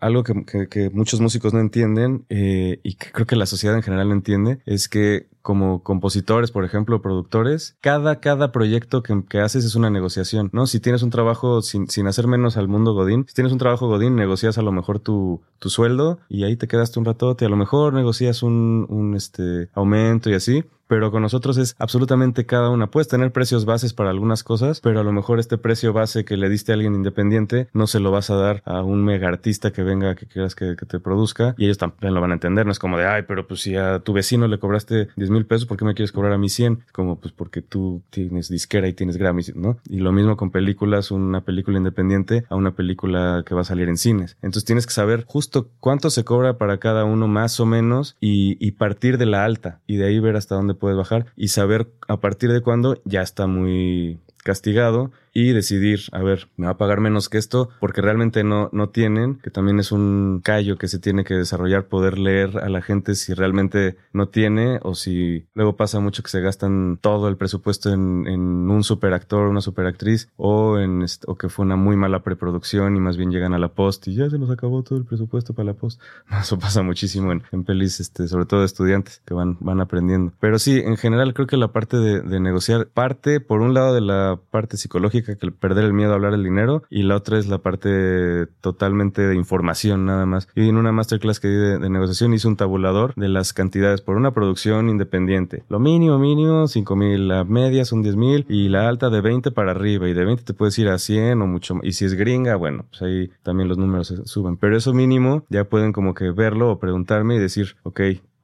[0.00, 4.08] algo que, muchos músicos no entienden eh, y que creo que la sociedad en general
[4.08, 9.76] no entiende es que como compositores, por ejemplo, productores, cada, cada proyecto que, haces es
[9.76, 10.66] una negociación, ¿no?
[10.66, 13.86] Si tienes un trabajo sin, sin hacer menos al mundo Godín, si tienes un trabajo
[13.86, 17.48] Godín, negocias a lo mejor tu, tu sueldo y ahí te quedaste un ratote, a
[17.48, 22.70] lo mejor negocias un, un este, aumento y así, pero con nosotros es absolutamente cada
[22.70, 22.90] una.
[22.90, 26.36] Puedes tener precios bases para algunas cosas, pero a lo mejor este precio base que
[26.36, 29.72] le diste a alguien independiente no se lo vas a dar a un mega artista
[29.72, 32.66] que venga, que quieras que, te produzca y ellos también lo van a entender.
[32.66, 35.46] No es como de, ay, pero pues si a tu vecino le cobraste 10 mil
[35.46, 36.84] pesos, ¿por qué me quieres cobrar a mí 100?
[36.92, 39.78] Como pues porque tú tienes disquera y tienes Grammys, ¿no?
[39.88, 43.88] Y lo mismo con películas, una película independiente a una película que va a salir
[43.88, 44.36] en cines.
[44.42, 48.56] Entonces tienes que saber justo cuánto se cobra para cada uno más o menos y,
[48.66, 51.88] y partir de la alta y de ahí ver hasta dónde puedes bajar y saber
[52.08, 56.78] a partir de cuándo ya está muy castigado y decidir, a ver, me va a
[56.78, 60.88] pagar menos que esto porque realmente no, no tienen, que también es un callo que
[60.88, 65.44] se tiene que desarrollar, poder leer a la gente si realmente no tiene o si
[65.52, 70.30] luego pasa mucho que se gastan todo el presupuesto en, en un superactor, una superactriz
[70.36, 73.68] o, en, o que fue una muy mala preproducción y más bien llegan a la
[73.68, 76.00] post y ya se nos acabó todo el presupuesto para la post.
[76.40, 80.32] Eso pasa muchísimo en, en pelis, este, sobre todo de estudiantes que van, van aprendiendo.
[80.40, 83.92] Pero sí, en general creo que la parte de, de negociar parte por un lado
[83.92, 87.38] de la parte psicológica que perder el miedo a hablar del dinero y la otra
[87.38, 90.48] es la parte totalmente de información nada más.
[90.54, 94.16] Y en una masterclass que di de, negociación hice un tabulador de las cantidades por
[94.16, 95.64] una producción independiente.
[95.68, 99.50] Lo mínimo, mínimo, 5 mil, la media son 10 mil y la alta de 20
[99.50, 101.84] para arriba y de 20 te puedes ir a 100 o mucho más.
[101.84, 104.56] Y si es gringa, bueno, pues ahí también los números suben.
[104.56, 108.00] Pero eso mínimo ya pueden como que verlo o preguntarme y decir, ok,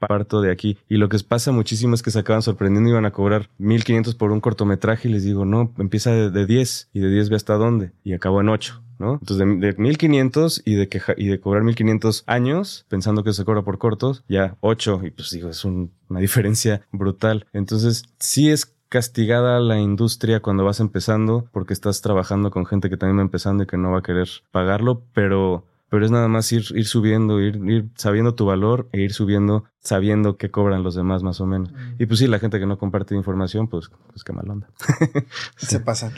[0.07, 0.79] parto de aquí.
[0.89, 4.15] Y lo que pasa muchísimo es que se acaban sorprendiendo y van a cobrar 1500
[4.17, 7.55] por un cortometraje y les digo, no, empieza de, 10 y de 10 ve hasta
[7.55, 8.83] dónde y acabo en 8.
[8.99, 9.15] ¿no?
[9.15, 13.63] Entonces, de, 1500 y de, que, y de cobrar 1500 años, pensando que se cobra
[13.63, 15.01] por cortos, ya 8.
[15.05, 17.47] Y pues digo, es una diferencia brutal.
[17.53, 22.99] Entonces, sí es castigada la industria cuando vas empezando porque estás trabajando con gente que
[22.99, 26.51] también va empezando y que no va a querer pagarlo, pero pero es nada más
[26.53, 30.95] ir, ir subiendo, ir, ir sabiendo tu valor e ir subiendo sabiendo qué cobran los
[30.95, 31.71] demás más o menos.
[31.99, 34.71] Y pues sí, la gente que no comparte información, pues, pues qué mal onda.
[35.59, 36.11] Se pasa.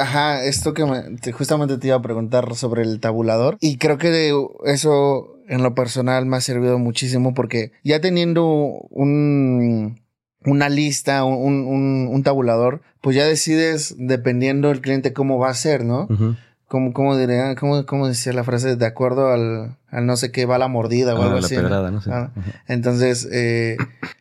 [0.00, 0.82] Ajá, esto que
[1.30, 3.58] justamente te iba a preguntar sobre el tabulador.
[3.60, 4.34] Y creo que
[4.64, 8.44] eso en lo personal me ha servido muchísimo porque ya teniendo
[8.90, 10.00] un
[10.44, 15.54] una lista, un, un, un, tabulador, pues ya decides, dependiendo del cliente, cómo va a
[15.54, 16.08] ser, ¿no?
[16.70, 18.76] ¿Cómo, cómo diría, cómo, cómo decía la frase?
[18.76, 21.56] De acuerdo al, al no sé qué va la mordida o ah, algo así.
[21.56, 22.00] ¿no?
[22.00, 22.12] sé.
[22.12, 22.30] Ah,
[22.68, 23.76] entonces, eh,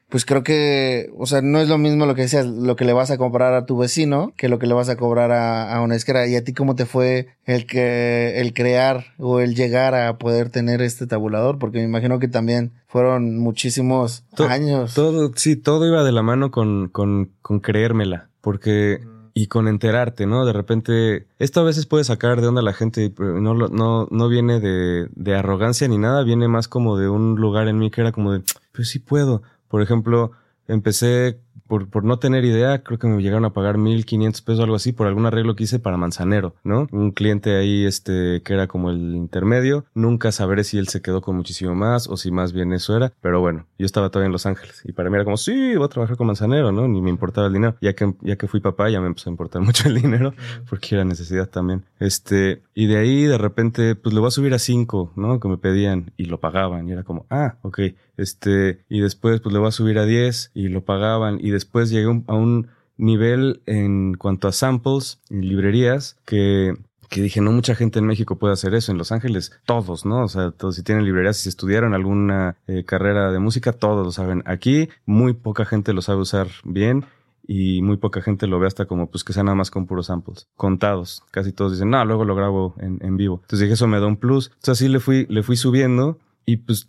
[0.10, 2.94] pues creo que, o sea, no es lo mismo lo que decías, lo que le
[2.94, 5.82] vas a comprar a tu vecino que lo que le vas a cobrar a, a
[5.82, 6.26] una esquera.
[6.26, 10.50] ¿Y a ti cómo te fue el que, el crear o el llegar a poder
[10.50, 11.60] tener este tabulador?
[11.60, 14.96] Porque me imagino que también fueron muchísimos años.
[14.96, 18.30] Todo, sí, todo iba de la mano con, con, con creérmela.
[18.42, 19.02] Porque
[19.34, 20.46] y con enterarte, ¿no?
[20.46, 24.30] De repente, esto a veces puede sacar de onda la gente, pero no, no, no
[24.30, 28.02] viene de, de arrogancia ni nada, viene más como de un lugar en mí que
[28.02, 29.42] era como de, pues sí puedo.
[29.68, 30.32] Por ejemplo,
[30.68, 31.40] empecé
[31.70, 34.76] por, por no tener idea, creo que me llegaron a pagar 1500 pesos o algo
[34.76, 36.88] así por algún arreglo que hice para Manzanero, ¿no?
[36.92, 39.86] Un cliente ahí, este, que era como el intermedio.
[39.94, 43.14] Nunca sabré si él se quedó con muchísimo más o si más bien eso era.
[43.22, 45.86] Pero bueno, yo estaba todavía en Los Ángeles y para mí era como, sí, voy
[45.86, 46.88] a trabajar con Manzanero, ¿no?
[46.88, 47.76] Ni me importaba el dinero.
[47.82, 50.34] Ya que, ya que fui papá, ya me empezó a importar mucho el dinero
[50.70, 51.86] porque era necesidad también.
[52.00, 55.40] Este, y de ahí de repente, pues le voy a subir a 5, ¿no?
[55.40, 57.80] Que me pedían y lo pagaban y era como, ah, ok.
[58.18, 61.90] Este, y después pues le voy a subir a 10 y lo pagaban y después
[61.90, 66.74] llegué a un nivel en cuanto a samples y librerías que
[67.10, 68.92] que dije, no mucha gente en México puede hacer eso.
[68.92, 70.24] En Los Ángeles, todos, ¿no?
[70.24, 74.12] O sea, todos, si tienen librerías, si estudiaron alguna eh, carrera de música, todos lo
[74.12, 74.44] saben.
[74.46, 77.06] Aquí, muy poca gente lo sabe usar bien
[77.48, 80.06] y muy poca gente lo ve hasta como, pues, que sea nada más con puros
[80.06, 80.48] samples.
[80.56, 81.24] Contados.
[81.32, 83.40] Casi todos dicen, no, luego lo grabo en, en vivo.
[83.42, 84.52] Entonces dije, eso me da un plus.
[84.54, 86.88] Entonces así le fui, le fui subiendo y pues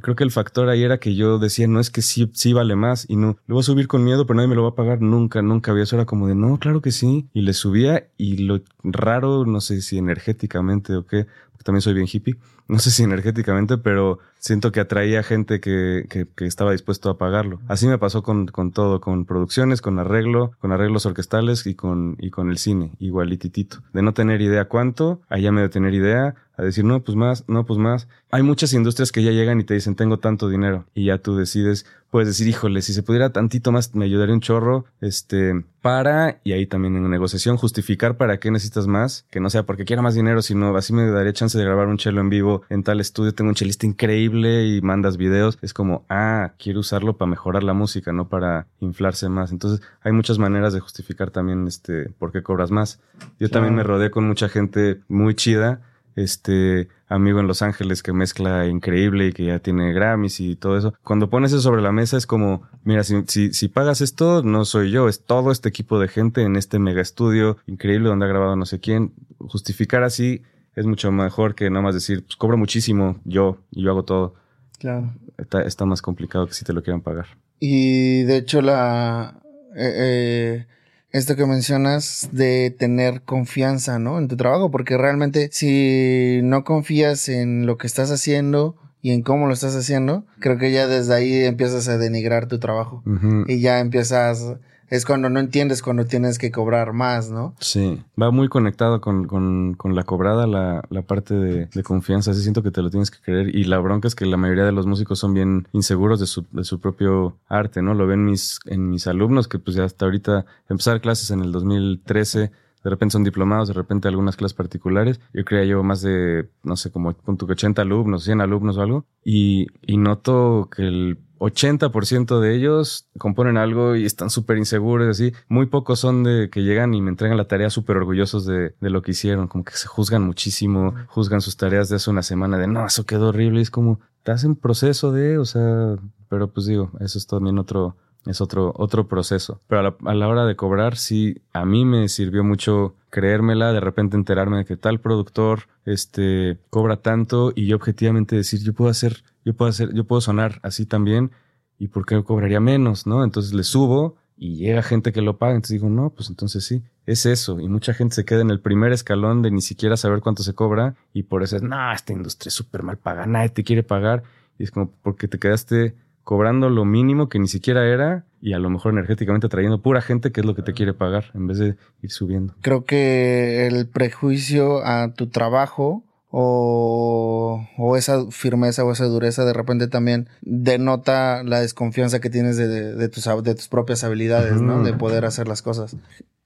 [0.00, 2.76] creo que el factor ahí era que yo decía, no es que sí, sí vale
[2.76, 4.74] más y no, lo voy a subir con miedo, pero nadie me lo va a
[4.74, 5.84] pagar nunca, nunca había.
[5.84, 7.28] Eso era como de, no, claro que sí.
[7.32, 11.26] Y le subía y lo raro, no sé si energéticamente o qué,
[11.62, 12.36] también soy bien hippie,
[12.68, 17.18] no sé si energéticamente, pero siento que atraía gente que, que, que, estaba dispuesto a
[17.18, 17.60] pagarlo.
[17.68, 22.16] Así me pasó con, con todo, con producciones, con arreglo, con arreglos orquestales y con,
[22.18, 23.78] y con el cine, igualititito.
[23.92, 27.44] De no tener idea cuánto, allá me de tener idea, a decir, no, pues más,
[27.48, 28.08] no, pues más.
[28.30, 30.86] Hay muchas industrias que ya llegan y te dicen, tengo tanto dinero.
[30.94, 34.42] Y ya tú decides, puedes decir, híjole, si se pudiera tantito más, me ayudaría un
[34.42, 39.48] chorro, este, para, y ahí también en negociación, justificar para qué necesitas más, que no
[39.48, 42.28] sea porque quiera más dinero, sino así me daría chance de grabar un chelo en
[42.28, 46.80] vivo en tal estudio, tengo un chelista increíble y mandas videos, es como, ah, quiero
[46.80, 49.50] usarlo para mejorar la música, no para inflarse más.
[49.50, 53.00] Entonces, hay muchas maneras de justificar también, este, por qué cobras más.
[53.40, 55.80] Yo también me rodeé con mucha gente muy chida,
[56.16, 60.76] este amigo en Los Ángeles que mezcla increíble y que ya tiene Grammys y todo
[60.76, 60.94] eso.
[61.02, 64.64] Cuando pones eso sobre la mesa es como, mira, si, si, si pagas esto, no
[64.64, 68.28] soy yo, es todo este equipo de gente en este mega estudio increíble donde ha
[68.28, 69.12] grabado no sé quién.
[69.38, 70.42] Justificar así
[70.74, 74.34] es mucho mejor que nada más decir, pues cobro muchísimo yo y yo hago todo.
[74.78, 75.14] Claro.
[75.38, 77.26] Está, está más complicado que si te lo quieran pagar.
[77.60, 79.40] Y de hecho la...
[79.76, 80.66] Eh, eh
[81.12, 84.18] esto que mencionas de tener confianza, ¿no?
[84.18, 89.22] En tu trabajo, porque realmente si no confías en lo que estás haciendo y en
[89.22, 93.02] cómo lo estás haciendo, creo que ya desde ahí empiezas a denigrar tu trabajo
[93.46, 94.56] y ya empiezas
[94.92, 97.54] es cuando no entiendes cuando tienes que cobrar más, ¿no?
[97.60, 102.34] Sí, va muy conectado con, con, con la cobrada, la, la parte de, de, confianza.
[102.34, 103.56] Sí siento que te lo tienes que creer.
[103.56, 106.44] Y la bronca es que la mayoría de los músicos son bien inseguros de su,
[106.50, 107.94] de su propio arte, ¿no?
[107.94, 111.52] Lo ven mis, en mis alumnos que pues ya hasta ahorita empezar clases en el
[111.52, 112.50] 2013
[112.84, 115.20] de repente son diplomados, de repente algunas clases particulares.
[115.32, 118.82] Yo creo que llevo más de, no sé, como punto 80 alumnos, 100 alumnos o
[118.82, 119.06] algo.
[119.24, 125.32] Y, y noto que el 80% de ellos componen algo y están súper inseguros, así.
[125.48, 128.90] Muy pocos son de que llegan y me entregan la tarea súper orgullosos de, de,
[128.90, 129.48] lo que hicieron.
[129.48, 133.04] Como que se juzgan muchísimo, juzgan sus tareas de hace una semana de no, eso
[133.04, 133.58] quedó horrible.
[133.58, 135.96] Y es como, te hacen proceso de, o sea,
[136.28, 137.96] pero pues digo, eso es también otro,
[138.26, 139.60] es otro, otro proceso.
[139.66, 144.16] Pero a la, hora de cobrar, sí, a mí me sirvió mucho creérmela, de repente
[144.16, 149.24] enterarme de que tal productor este, cobra tanto y yo objetivamente decir, yo puedo hacer,
[149.44, 151.32] yo puedo hacer, yo puedo sonar así también
[151.78, 153.24] y por qué cobraría menos, ¿no?
[153.24, 156.82] Entonces le subo y llega gente que lo paga, entonces digo, no, pues entonces sí,
[157.06, 157.60] es eso.
[157.60, 160.54] Y mucha gente se queda en el primer escalón de ni siquiera saber cuánto se
[160.54, 163.82] cobra y por eso es, no, esta industria es súper mal paga, nadie te quiere
[163.82, 164.22] pagar.
[164.58, 165.94] Y es como porque te quedaste
[166.24, 170.32] cobrando lo mínimo que ni siquiera era y a lo mejor energéticamente atrayendo pura gente
[170.32, 172.54] que es lo que te quiere pagar en vez de ir subiendo.
[172.60, 179.52] Creo que el prejuicio a tu trabajo o, o esa firmeza o esa dureza de
[179.52, 184.82] repente también denota la desconfianza que tienes de, de, tus, de tus propias habilidades, ¿no?
[184.82, 185.96] De poder hacer las cosas.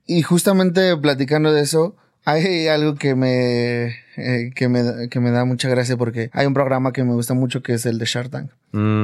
[0.07, 1.97] Y justamente platicando de eso,
[2.27, 6.55] hay algo que me, eh, que me, que me da mucha gracia porque hay un
[6.55, 8.51] programa que me gusta mucho que es el de Shark Tank,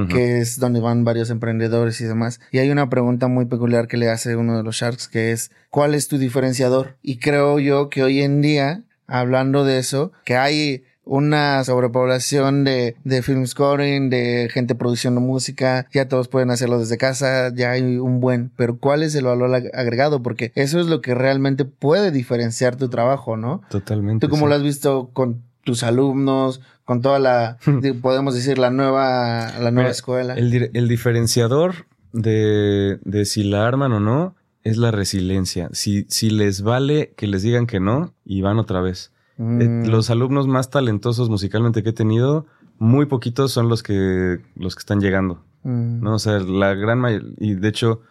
[0.09, 2.41] que es donde van varios emprendedores y demás.
[2.51, 5.53] Y hay una pregunta muy peculiar que le hace uno de los Sharks que es,
[5.71, 6.97] ¿cuál es tu diferenciador?
[7.01, 12.97] Y creo yo que hoy en día, hablando de eso, que hay una sobrepoblación de,
[13.05, 17.83] de film scoring, de gente produciendo música, ya todos pueden hacerlo desde casa, ya hay
[17.99, 20.23] un buen, pero ¿cuál es el valor agregado?
[20.23, 23.63] Porque eso es lo que realmente puede diferenciar tu trabajo, ¿no?
[23.69, 24.27] Totalmente.
[24.27, 27.59] Tú como lo has visto con tus alumnos, con toda la,
[28.03, 30.35] podemos decir, la nueva, la nueva escuela.
[30.35, 35.69] El, el diferenciador de, de si la arman o no es la resiliencia.
[35.73, 39.11] Si, si les vale que les digan que no y van otra vez.
[39.43, 39.87] Eh, mm.
[39.87, 42.47] los alumnos más talentosos musicalmente que he tenido,
[42.79, 45.43] muy poquitos son los que, los que están llegando.
[45.65, 46.03] Mm.
[46.03, 46.15] ¿no?
[46.15, 48.03] O sea, la gran mayoría, y de hecho,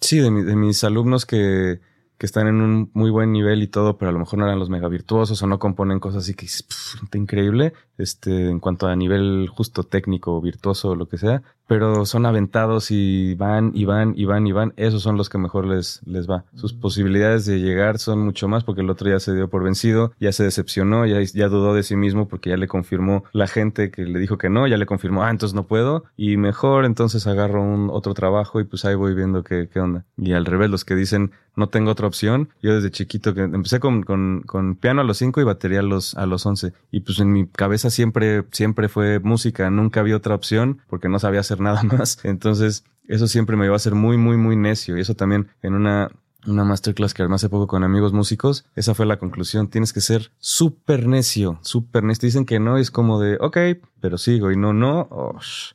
[0.00, 1.80] sí, de, de mis alumnos que,
[2.18, 4.58] que están en un muy buen nivel y todo, pero a lo mejor no eran
[4.58, 6.64] los mega virtuosos o no componen cosas así que es
[7.12, 12.26] increíble, este, en cuanto a nivel justo técnico, virtuoso o lo que sea, pero son
[12.26, 16.00] aventados y van y van y van y van, esos son los que mejor les,
[16.04, 16.44] les va.
[16.54, 20.12] Sus posibilidades de llegar son mucho más porque el otro ya se dio por vencido,
[20.20, 23.90] ya se decepcionó, ya, ya dudó de sí mismo porque ya le confirmó la gente
[23.90, 27.26] que le dijo que no, ya le confirmó, ah, entonces no puedo y mejor entonces
[27.26, 30.04] agarro un otro trabajo y pues ahí voy viendo qué, qué onda.
[30.16, 33.78] Y al revés, los que dicen no tengo otra opción, yo desde chiquito que empecé
[33.80, 37.00] con, con, con piano a los 5 y batería a los, a los 11 y
[37.00, 41.40] pues en mi cabeza siempre, siempre fue música, nunca había otra opción porque no sabía
[41.40, 42.18] hacer nada más.
[42.24, 44.96] Entonces, eso siempre me iba a ser muy, muy, muy necio.
[44.96, 46.10] Y eso también en una,
[46.46, 49.68] una masterclass que armé hace poco con amigos músicos, esa fue la conclusión.
[49.68, 52.26] Tienes que ser súper necio, súper necio.
[52.26, 53.56] Dicen que no, es como de, ok,
[54.00, 55.08] pero sigo y no, no,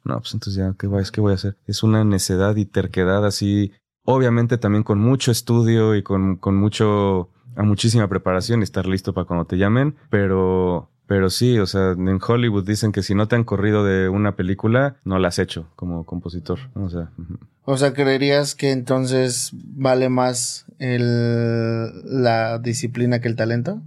[0.04, 1.58] no, pues entonces ya, ¿qué ¿qué voy a hacer?
[1.66, 3.74] Es una necedad y terquedad así,
[4.04, 9.26] obviamente también con mucho estudio y con, con mucho, muchísima preparación y estar listo para
[9.26, 13.36] cuando te llamen, pero pero sí, o sea, en Hollywood dicen que si no te
[13.36, 16.60] han corrido de una película, no la has hecho como compositor.
[16.76, 17.10] O sea,
[17.64, 23.82] o sea ¿creerías que entonces vale más el, la disciplina que el talento?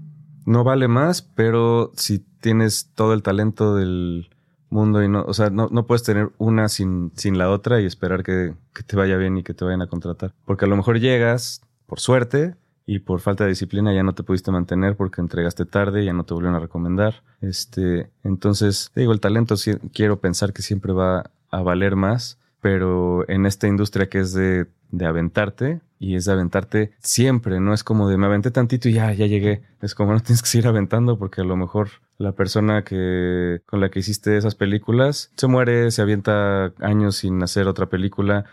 [0.46, 4.28] No vale más, pero si tienes todo el talento del
[4.68, 7.86] mundo y no, o sea, no, no puedes tener una sin, sin la otra y
[7.86, 10.34] esperar que, que te vaya bien y que te vayan a contratar.
[10.44, 12.56] Porque a lo mejor llegas, por suerte,
[12.86, 16.24] y por falta de disciplina ya no te pudiste mantener porque entregaste tarde, ya no
[16.24, 17.22] te volvieron a recomendar.
[17.40, 19.54] Este, entonces, digo, el talento
[19.92, 24.66] quiero pensar que siempre va a valer más, pero en esta industria que es de,
[24.90, 28.94] de aventarte y es de aventarte siempre, no es como de me aventé tantito y
[28.94, 29.62] ya, ya llegué.
[29.80, 33.80] Es como no tienes que seguir aventando porque a lo mejor la persona que con
[33.80, 38.44] la que hiciste esas películas se muere, se avienta años sin hacer otra película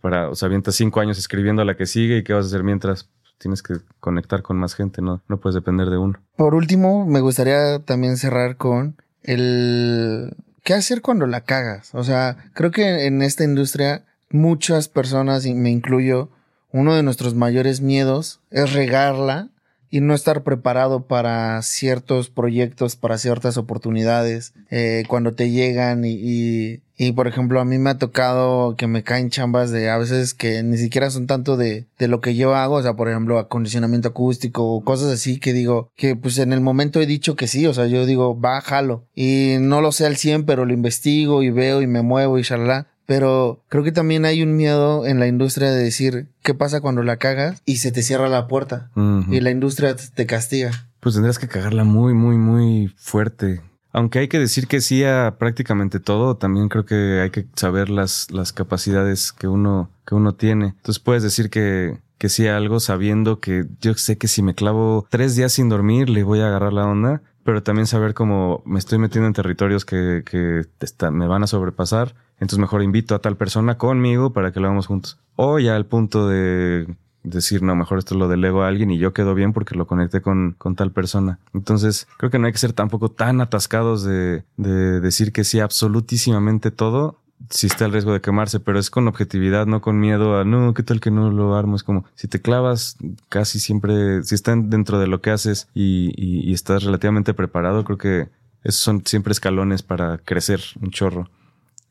[0.00, 2.48] para, o sea, avienta cinco años escribiendo a la que sigue y qué vas a
[2.48, 6.20] hacer mientras tienes que conectar con más gente, no, no puedes depender de uno.
[6.36, 11.94] Por último, me gustaría también cerrar con el qué hacer cuando la cagas.
[11.94, 16.30] O sea, creo que en esta industria muchas personas, y me incluyo,
[16.72, 19.50] uno de nuestros mayores miedos es regarla
[19.88, 26.12] y no estar preparado para ciertos proyectos, para ciertas oportunidades, eh, cuando te llegan y,
[26.12, 29.98] y, y, por ejemplo, a mí me ha tocado que me caen chambas de a
[29.98, 33.08] veces que ni siquiera son tanto de, de lo que yo hago, o sea, por
[33.08, 37.36] ejemplo, acondicionamiento acústico o cosas así que digo que pues en el momento he dicho
[37.36, 40.64] que sí, o sea, yo digo, va, jalo y no lo sé al 100, pero
[40.64, 42.86] lo investigo y veo y me muevo y shalala.
[43.06, 47.04] Pero creo que también hay un miedo en la industria de decir qué pasa cuando
[47.04, 48.90] la cagas y se te cierra la puerta
[49.30, 50.72] y la industria te castiga.
[50.98, 53.60] Pues tendrás que cagarla muy, muy, muy fuerte.
[53.96, 57.88] Aunque hay que decir que sí a prácticamente todo, también creo que hay que saber
[57.88, 60.74] las, las capacidades que uno, que uno tiene.
[60.76, 64.54] Entonces puedes decir que, que sí a algo sabiendo que yo sé que si me
[64.54, 68.62] clavo tres días sin dormir le voy a agarrar la onda, pero también saber cómo
[68.66, 70.66] me estoy metiendo en territorios que, que
[71.10, 74.86] me van a sobrepasar entonces mejor invito a tal persona conmigo para que lo hagamos
[74.86, 75.18] juntos.
[75.36, 76.86] O ya al punto de
[77.26, 80.22] decir, no, mejor esto lo delego a alguien y yo quedo bien porque lo conecté
[80.22, 81.38] con, con tal persona.
[81.52, 85.60] Entonces, creo que no hay que ser tampoco tan atascados de, de decir que sí
[85.60, 87.18] absolutísimamente todo
[87.50, 90.74] si está el riesgo de quemarse, pero es con objetividad, no con miedo a, no,
[90.74, 91.76] ¿qué tal que no lo armo?
[91.76, 92.96] Es como, si te clavas
[93.28, 97.98] casi siempre, si están dentro de lo que haces y, y, estás relativamente preparado, creo
[97.98, 98.28] que
[98.64, 101.28] esos son siempre escalones para crecer un chorro.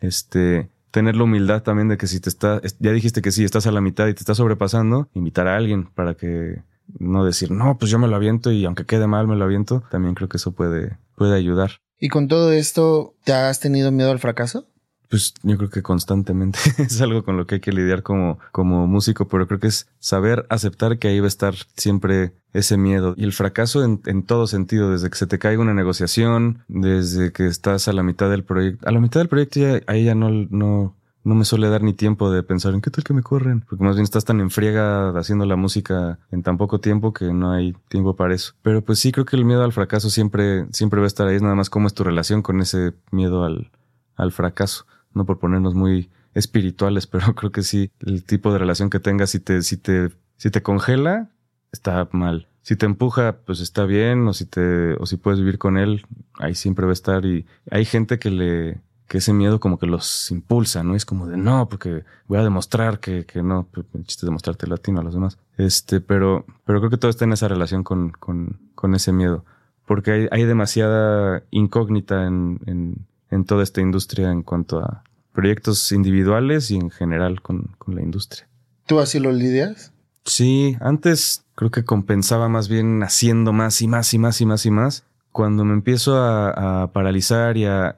[0.02, 3.68] Este, tener la humildad también de que si te está, ya dijiste que sí, estás
[3.68, 6.62] a la mitad y te estás sobrepasando, invitar a alguien para que
[6.98, 9.84] no decir, no, pues yo me lo aviento y aunque quede mal me lo aviento,
[9.92, 11.82] también creo que eso puede, puede ayudar.
[12.00, 14.70] Y con todo esto, ¿te has tenido miedo al fracaso?
[15.10, 18.88] Pues yo creo que constantemente es algo con lo que hay que lidiar como, como
[18.88, 23.14] músico, pero creo que es saber aceptar que ahí va a estar siempre ese miedo
[23.18, 27.32] y el fracaso en, en todo sentido, desde que se te caiga una negociación, desde
[27.32, 28.88] que estás a la mitad del proyecto.
[28.88, 30.96] A la mitad del proyecto ya, ahí ya no, no,
[31.26, 33.84] no me suele dar ni tiempo de pensar en qué tal que me corren, porque
[33.84, 37.76] más bien estás tan en haciendo la música en tan poco tiempo que no hay
[37.90, 38.54] tiempo para eso.
[38.62, 41.36] Pero pues sí creo que el miedo al fracaso siempre, siempre va a estar ahí,
[41.36, 43.72] es nada más cómo es tu relación con ese miedo al,
[44.16, 44.86] al fracaso
[45.16, 49.32] no por ponernos muy espirituales, pero creo que sí, el tipo de relación que tengas,
[49.32, 51.32] si te, si te, si te congela,
[51.72, 52.48] está mal.
[52.62, 56.06] Si te empuja, pues está bien, o si te, o si puedes vivir con él,
[56.40, 57.24] ahí siempre va a estar.
[57.26, 60.96] Y hay gente que le, que ese miedo como que los impulsa, ¿no?
[60.96, 64.68] Es como de no, porque voy a demostrar que, que no, el chiste es demostrarte
[64.68, 65.38] latino a los demás.
[65.58, 69.46] Este, pero, pero creo que todo está en esa relación con, con, con ese miedo.
[69.86, 75.04] Porque hay, hay demasiada incógnita en, en toda esta industria en cuanto a
[75.36, 78.48] proyectos individuales y en general con, la industria.
[78.88, 79.92] ¿Tú así lo lidias?
[80.24, 84.66] Sí, antes creo que compensaba más bien haciendo más y más y más y más
[84.66, 85.04] y más.
[85.32, 87.94] Cuando me empiezo a, paralizar y, a,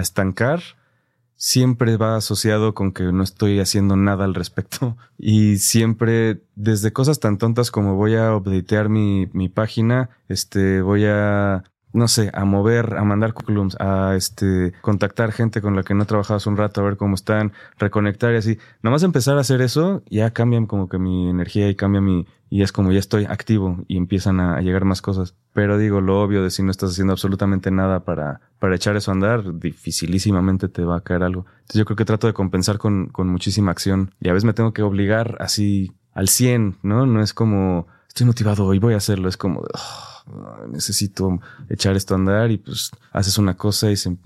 [0.00, 0.62] estancar,
[1.34, 4.96] siempre va asociado con que no estoy haciendo nada al respecto.
[5.18, 11.04] Y siempre, desde cosas tan tontas como voy a updatear mi, mi página, este, voy
[11.06, 15.94] a no sé, a mover, a mandar currículums, a este, contactar gente con la que
[15.94, 18.58] no hace un rato, a ver cómo están, reconectar y así.
[18.82, 22.26] Nada más empezar a hacer eso, ya cambian como que mi energía y cambia mi,
[22.48, 25.34] y es como ya estoy activo y empiezan a, llegar más cosas.
[25.52, 29.10] Pero digo, lo obvio de si no estás haciendo absolutamente nada para, para echar eso
[29.10, 31.46] a andar, dificilísimamente te va a caer algo.
[31.60, 34.54] Entonces yo creo que trato de compensar con, con muchísima acción y a veces me
[34.54, 37.06] tengo que obligar así al 100, ¿no?
[37.06, 39.62] No es como, estoy motivado y voy a hacerlo, es como,
[40.68, 44.16] necesito echar esto a andar y pues haces una cosa y, se,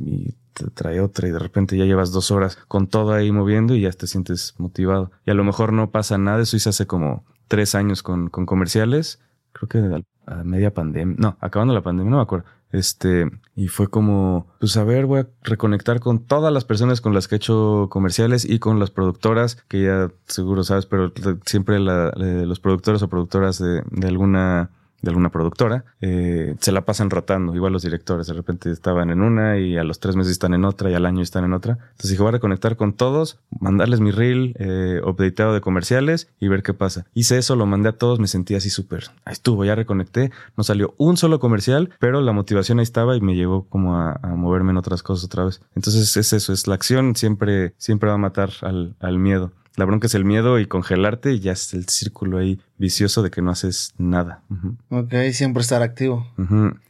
[0.52, 3.82] te trae otra y de repente ya llevas dos horas con todo ahí moviendo y
[3.82, 5.10] ya te sientes motivado.
[5.26, 8.46] Y a lo mejor no pasa nada, eso hice hace como tres años con, con
[8.46, 9.20] comerciales,
[9.52, 12.46] creo que a media pandemia, no, acabando la pandemia, no me acuerdo.
[12.72, 17.14] Este, y fue como, pues a ver, voy a reconectar con todas las personas con
[17.14, 21.12] las que he hecho comerciales y con las productoras, que ya seguro sabes, pero
[21.44, 24.70] siempre la, los productores o productoras de alguna
[25.06, 29.22] de alguna productora, eh, se la pasan rotando, igual los directores, de repente estaban en
[29.22, 31.78] una y a los tres meses están en otra y al año están en otra.
[31.92, 36.48] Entonces dije, voy a reconectar con todos, mandarles mi reel eh, updateado de comerciales y
[36.48, 37.06] ver qué pasa.
[37.14, 40.64] Hice eso, lo mandé a todos, me sentí así súper, ahí estuvo, ya reconecté, no
[40.64, 44.72] salió un solo comercial, pero la motivación ahí estaba y me llegó como a, moverme
[44.72, 45.62] en otras cosas otra vez.
[45.74, 49.52] Entonces es eso, es la acción siempre, siempre va a matar al miedo.
[49.76, 53.30] La bronca es el miedo y congelarte y ya es el círculo ahí vicioso de
[53.30, 54.42] que no haces nada.
[54.88, 56.26] Ok, siempre estar activo.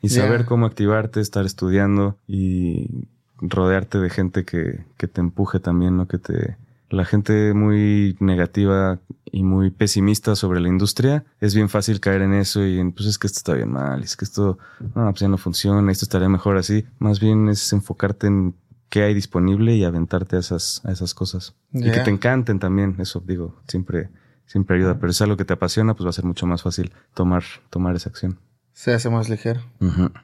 [0.00, 3.08] Y saber cómo activarte, estar estudiando y
[3.38, 6.06] rodearte de gente que, que te empuje también, ¿no?
[6.06, 6.56] Que te...
[6.88, 9.00] La gente muy negativa
[9.32, 13.08] y muy pesimista sobre la industria, es bien fácil caer en eso y en, pues
[13.08, 14.58] es que esto está bien mal, es que esto,
[14.94, 16.84] no, pues ya no funciona, esto estaría mejor así.
[17.00, 18.54] Más bien es enfocarte en
[18.88, 21.54] qué hay disponible y aventarte a esas, a esas cosas.
[21.72, 24.08] Y que te encanten también, eso digo, siempre,
[24.46, 24.98] siempre ayuda.
[24.98, 27.42] Pero si es algo que te apasiona, pues va a ser mucho más fácil tomar,
[27.70, 28.38] tomar esa acción.
[28.72, 29.62] Se hace más ligero.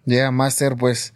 [0.05, 1.15] Ya, Master, pues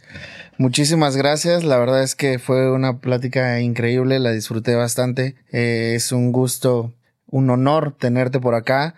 [0.57, 1.65] muchísimas gracias.
[1.65, 5.37] La verdad es que fue una plática increíble, la disfruté bastante.
[5.53, 6.95] Eh, es un gusto,
[7.27, 8.95] un honor tenerte por acá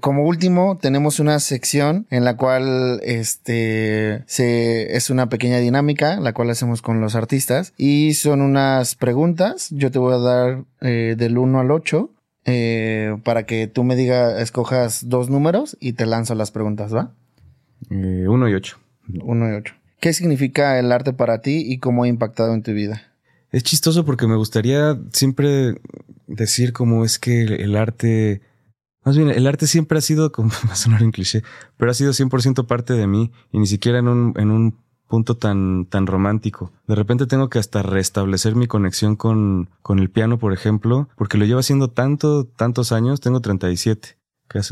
[0.00, 6.32] como último, tenemos una sección en la cual este se, es una pequeña dinámica, la
[6.32, 7.72] cual hacemos con los artistas.
[7.76, 9.68] Y son unas preguntas.
[9.70, 12.10] Yo te voy a dar eh, del 1 al 8
[12.44, 17.12] eh, para que tú me digas, escojas dos números y te lanzo las preguntas, ¿va?
[17.90, 18.78] 1 eh, y 8.
[19.20, 19.74] 1 y 8.
[19.98, 23.02] ¿Qué significa el arte para ti y cómo ha impactado en tu vida?
[23.50, 25.80] Es chistoso porque me gustaría siempre
[26.28, 28.42] decir cómo es que el arte
[29.06, 31.44] más bien, el arte siempre ha sido, como va a sonar en cliché,
[31.76, 34.76] pero ha sido 100% parte de mí y ni siquiera en un, en un
[35.06, 36.72] punto tan, tan romántico.
[36.88, 41.38] De repente tengo que hasta restablecer mi conexión con, con el piano, por ejemplo, porque
[41.38, 44.16] lo llevo haciendo tanto, tantos años, tengo 37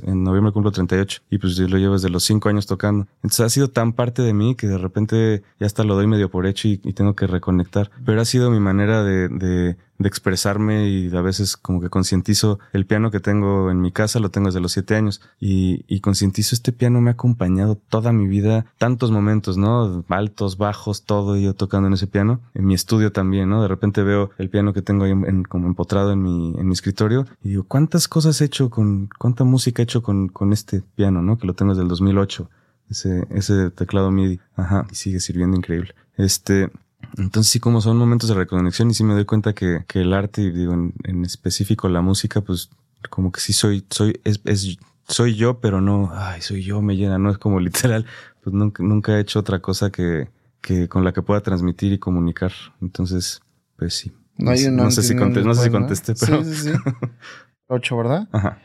[0.07, 3.07] en noviembre cumplo 38 y pues yo lo llevo desde los 5 años tocando.
[3.17, 6.31] Entonces ha sido tan parte de mí que de repente ya hasta lo doy medio
[6.31, 7.91] por hecho y, tengo que reconectar.
[8.05, 12.59] Pero ha sido mi manera de, de, de expresarme y a veces como que concientizo
[12.73, 16.01] el piano que tengo en mi casa, lo tengo desde los 7 años y, y
[16.01, 20.05] concientizo este piano me ha acompañado toda mi vida, tantos momentos, ¿no?
[20.09, 22.41] Altos, bajos, todo yo tocando en ese piano.
[22.55, 23.63] En mi estudio también, ¿no?
[23.63, 26.73] De repente veo el piano que tengo ahí en, como empotrado en mi, en mi
[26.73, 30.83] escritorio y digo, ¿cuántas cosas he hecho con, cuánta música he hecho con, con este
[30.97, 31.39] piano, ¿no?
[31.39, 32.51] Que lo tengo desde el 2008.
[32.91, 34.41] Ese, ese teclado MIDI.
[34.57, 34.87] Ajá.
[34.91, 35.95] Y sigue sirviendo increíble.
[36.17, 36.71] Este,
[37.17, 40.13] entonces sí, como son momentos de reconexión y sí me doy cuenta que, que el
[40.13, 42.71] arte, y digo, en, específico la música, pues
[43.11, 46.97] como que sí soy, soy, es, es, soy yo, pero no, ay, soy yo, me
[46.97, 48.07] llena, no es como literal,
[48.43, 50.29] pues nunca, nunca he hecho otra cosa que,
[50.61, 52.53] que con la que pueda transmitir y comunicar.
[52.81, 53.41] Entonces,
[53.77, 54.13] pues sí.
[54.37, 56.43] No, hay no, sé si contesté, no sé si contesté, pero.
[56.43, 56.79] Sí, sí, sí.
[57.69, 58.29] Ocho, ¿verdad?
[58.33, 58.59] Ajá.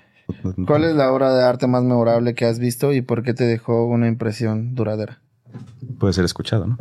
[0.68, 3.46] ¿Cuál es la obra de arte más memorable que has visto y por qué te
[3.46, 5.22] dejó una impresión duradera?
[5.98, 6.78] Puede ser escuchado, ¿no?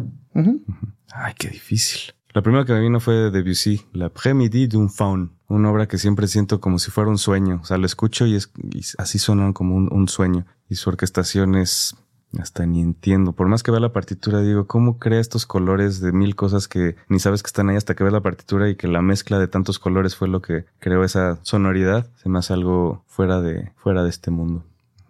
[1.13, 2.13] Ay, qué difícil.
[2.35, 5.97] La primera que me vino fue de Debussy, La Prémidi d'un Faun, una obra que
[5.97, 7.59] siempre siento como si fuera un sueño.
[7.63, 8.53] O sea, lo escucho y, es,
[8.99, 10.47] así suenan como un, sueño.
[10.69, 11.97] Y su orquestación es
[12.39, 13.33] hasta ni entiendo.
[13.33, 16.97] Por más que vea la partitura, digo, ¿cómo crea estos colores de mil cosas que
[17.09, 19.49] ni sabes que están ahí hasta que ves la partitura y que la mezcla de
[19.49, 22.11] tantos colores fue lo que creó esa sonoridad?
[22.17, 24.65] Se me hace algo fuera de, fuera de este mundo.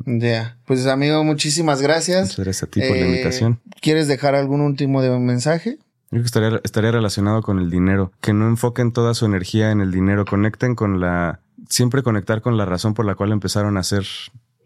[0.07, 2.29] Ya, pues amigo, muchísimas gracias.
[2.29, 3.61] Muchas gracias a ti por la eh, invitación.
[3.81, 5.79] ¿Quieres dejar algún último de mensaje?
[6.11, 9.71] Yo creo que estaría, estaría relacionado con el dinero, que no enfoquen toda su energía
[9.71, 13.77] en el dinero, conecten con la, siempre conectar con la razón por la cual empezaron
[13.77, 14.07] a hacer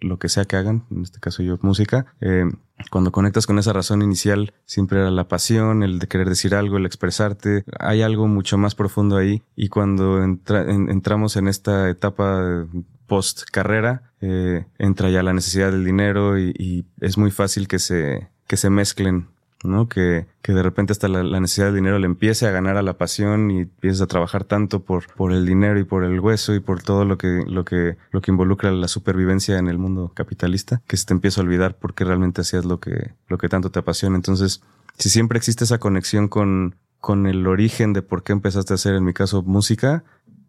[0.02, 2.44] lo que sea que hagan, en este caso yo música, eh,
[2.90, 6.76] cuando conectas con esa razón inicial, siempre era la pasión, el de querer decir algo,
[6.76, 12.66] el expresarte, hay algo mucho más profundo ahí y cuando entramos en esta etapa
[13.12, 17.78] post carrera, eh, entra ya la necesidad del dinero y, y es muy fácil que
[17.78, 19.28] se, que se mezclen
[19.64, 19.86] ¿no?
[19.86, 22.96] Que, que de repente hasta la, necesidad del dinero le empiece a ganar a la
[22.98, 26.60] pasión y empieces a trabajar tanto por, por el dinero y por el hueso y
[26.60, 30.82] por todo lo que, lo que, lo que involucra la supervivencia en el mundo capitalista,
[30.86, 33.78] que se te empieza a olvidar porque realmente hacías lo que, lo que tanto te
[33.78, 34.16] apasiona.
[34.16, 34.62] Entonces,
[34.98, 38.94] si siempre existe esa conexión con, con el origen de por qué empezaste a hacer,
[38.94, 40.04] en mi caso, música,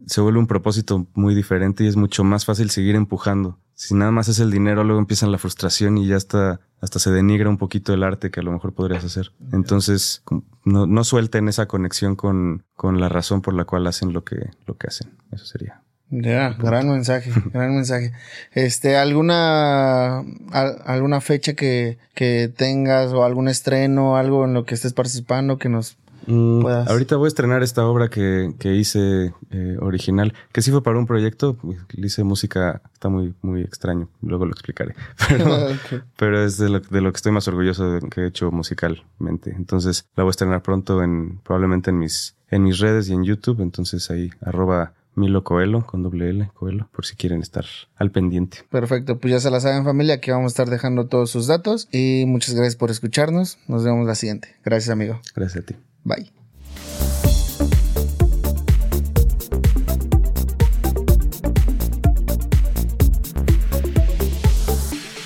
[0.05, 3.59] se vuelve un propósito muy diferente y es mucho más fácil seguir empujando.
[3.75, 7.11] Si nada más es el dinero, luego empieza la frustración y ya está, hasta se
[7.11, 9.31] denigra un poquito el arte que a lo mejor podrías hacer.
[9.51, 10.23] Entonces,
[10.63, 14.51] no, no suelten esa conexión con, con la razón por la cual hacen lo que,
[14.65, 15.11] lo que hacen.
[15.31, 15.81] Eso sería.
[16.09, 18.13] Ya, gran mensaje, gran mensaje.
[18.51, 20.19] Este, alguna,
[20.51, 25.69] alguna fecha que, que tengas o algún estreno, algo en lo que estés participando que
[25.69, 25.97] nos
[26.27, 30.83] Mm, ahorita voy a estrenar esta obra que, que hice eh, original, que sí fue
[30.83, 31.57] para un proyecto,
[31.91, 34.95] le hice música, está muy, muy extraño, luego lo explicaré,
[36.17, 39.53] pero, es de lo, de lo, que estoy más orgulloso de que he hecho musicalmente.
[39.55, 43.23] Entonces la voy a estrenar pronto en, probablemente en mis, en mis redes y en
[43.23, 47.65] YouTube, entonces ahí arroba Milo Coelho con doble L, Coelho, por si quieren estar
[47.95, 48.59] al pendiente.
[48.69, 51.87] Perfecto, pues ya se la saben familia, aquí vamos a estar dejando todos sus datos
[51.91, 53.59] y muchas gracias por escucharnos.
[53.67, 54.55] Nos vemos la siguiente.
[54.63, 55.19] Gracias amigo.
[55.35, 55.75] Gracias a ti.
[56.05, 56.29] Bye.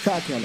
[0.06, 0.40] Jaque a